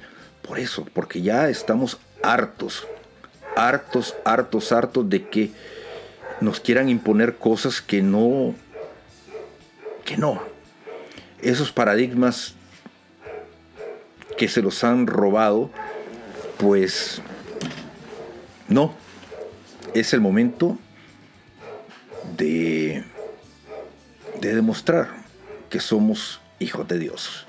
[0.42, 2.86] por eso, porque ya estamos hartos,
[3.54, 5.50] hartos, hartos, hartos de que
[6.40, 8.54] nos quieran imponer cosas que no,
[10.04, 10.42] que no.
[11.42, 12.54] Esos paradigmas
[14.36, 15.70] que se los han robado,
[16.58, 17.20] pues
[18.68, 18.94] no.
[19.94, 20.78] Es el momento
[22.36, 23.04] de,
[24.40, 25.08] de demostrar
[25.70, 27.46] que somos hijos de Dios.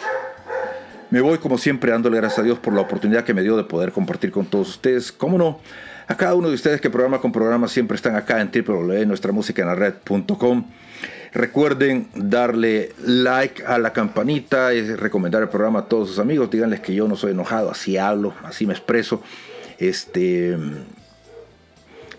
[1.17, 3.63] Me voy como siempre dándole gracias a Dios por la oportunidad que me dio de
[3.63, 5.11] poder compartir con todos ustedes.
[5.11, 5.59] ¿Cómo no?
[6.05, 10.65] A cada uno de ustedes que programa con programa siempre están acá en www.nuestramusicanlared.com.
[11.33, 16.51] Recuerden darle like a la campanita y recomendar el programa a todos sus amigos.
[16.51, 19.23] Díganles que yo no soy enojado, así hablo, así me expreso.
[19.79, 20.55] Este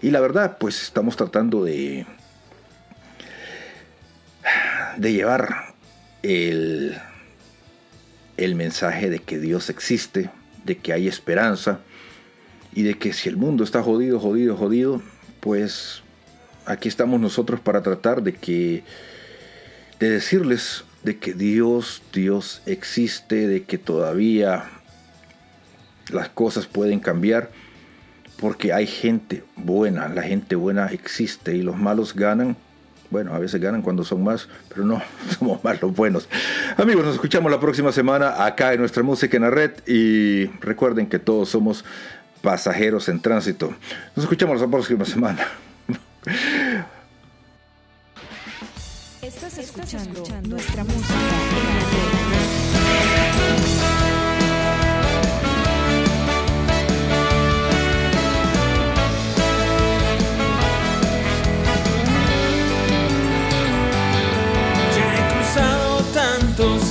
[0.02, 2.04] y la verdad, pues estamos tratando de
[4.96, 5.76] de llevar
[6.24, 6.98] el
[8.38, 10.30] el mensaje de que Dios existe,
[10.64, 11.80] de que hay esperanza
[12.72, 15.02] y de que si el mundo está jodido, jodido, jodido,
[15.40, 16.02] pues
[16.64, 18.84] aquí estamos nosotros para tratar de que
[19.98, 24.64] de decirles de que Dios, Dios existe, de que todavía
[26.10, 27.50] las cosas pueden cambiar
[28.38, 32.56] porque hay gente buena, la gente buena existe y los malos ganan
[33.10, 35.02] bueno, a veces ganan cuando son más, pero no,
[35.38, 36.28] somos más los buenos.
[36.76, 41.06] Amigos, nos escuchamos la próxima semana acá en nuestra música en la red y recuerden
[41.06, 41.84] que todos somos
[42.42, 43.74] pasajeros en tránsito.
[44.14, 45.46] Nos escuchamos la próxima semana.
[49.22, 51.14] Estás escuchando, nuestra música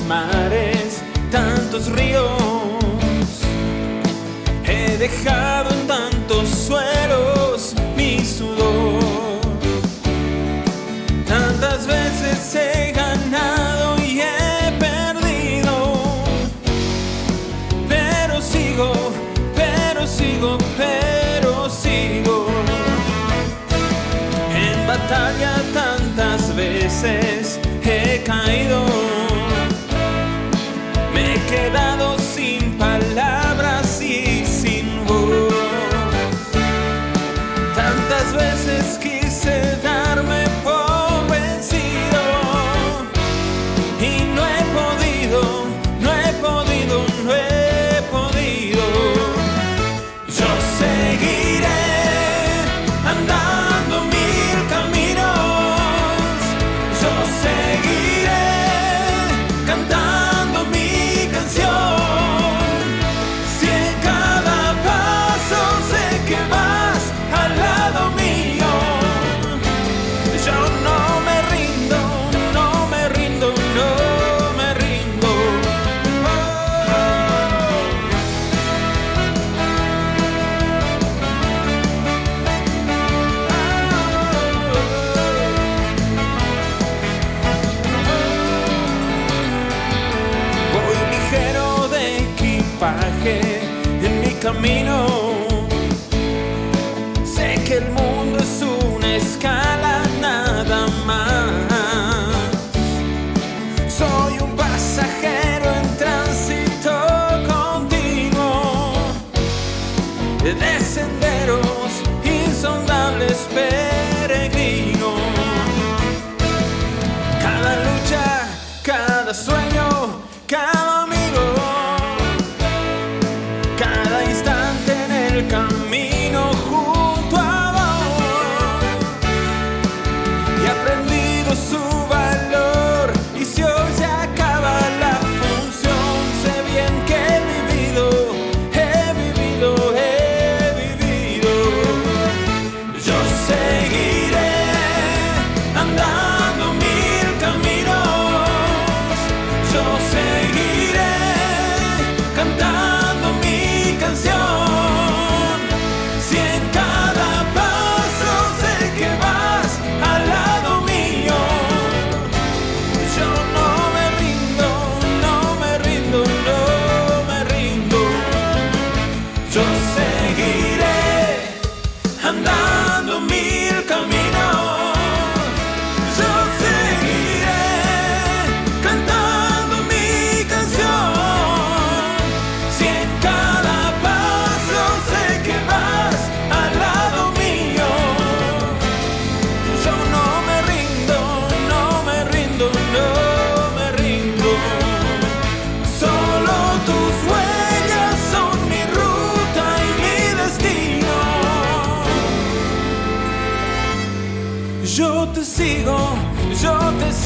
[0.08, 1.02] mares,
[1.32, 2.32] tantos ríos.
[4.64, 9.42] He dejado en tantos suelos mi sudor.
[11.28, 12.97] Tantas veces he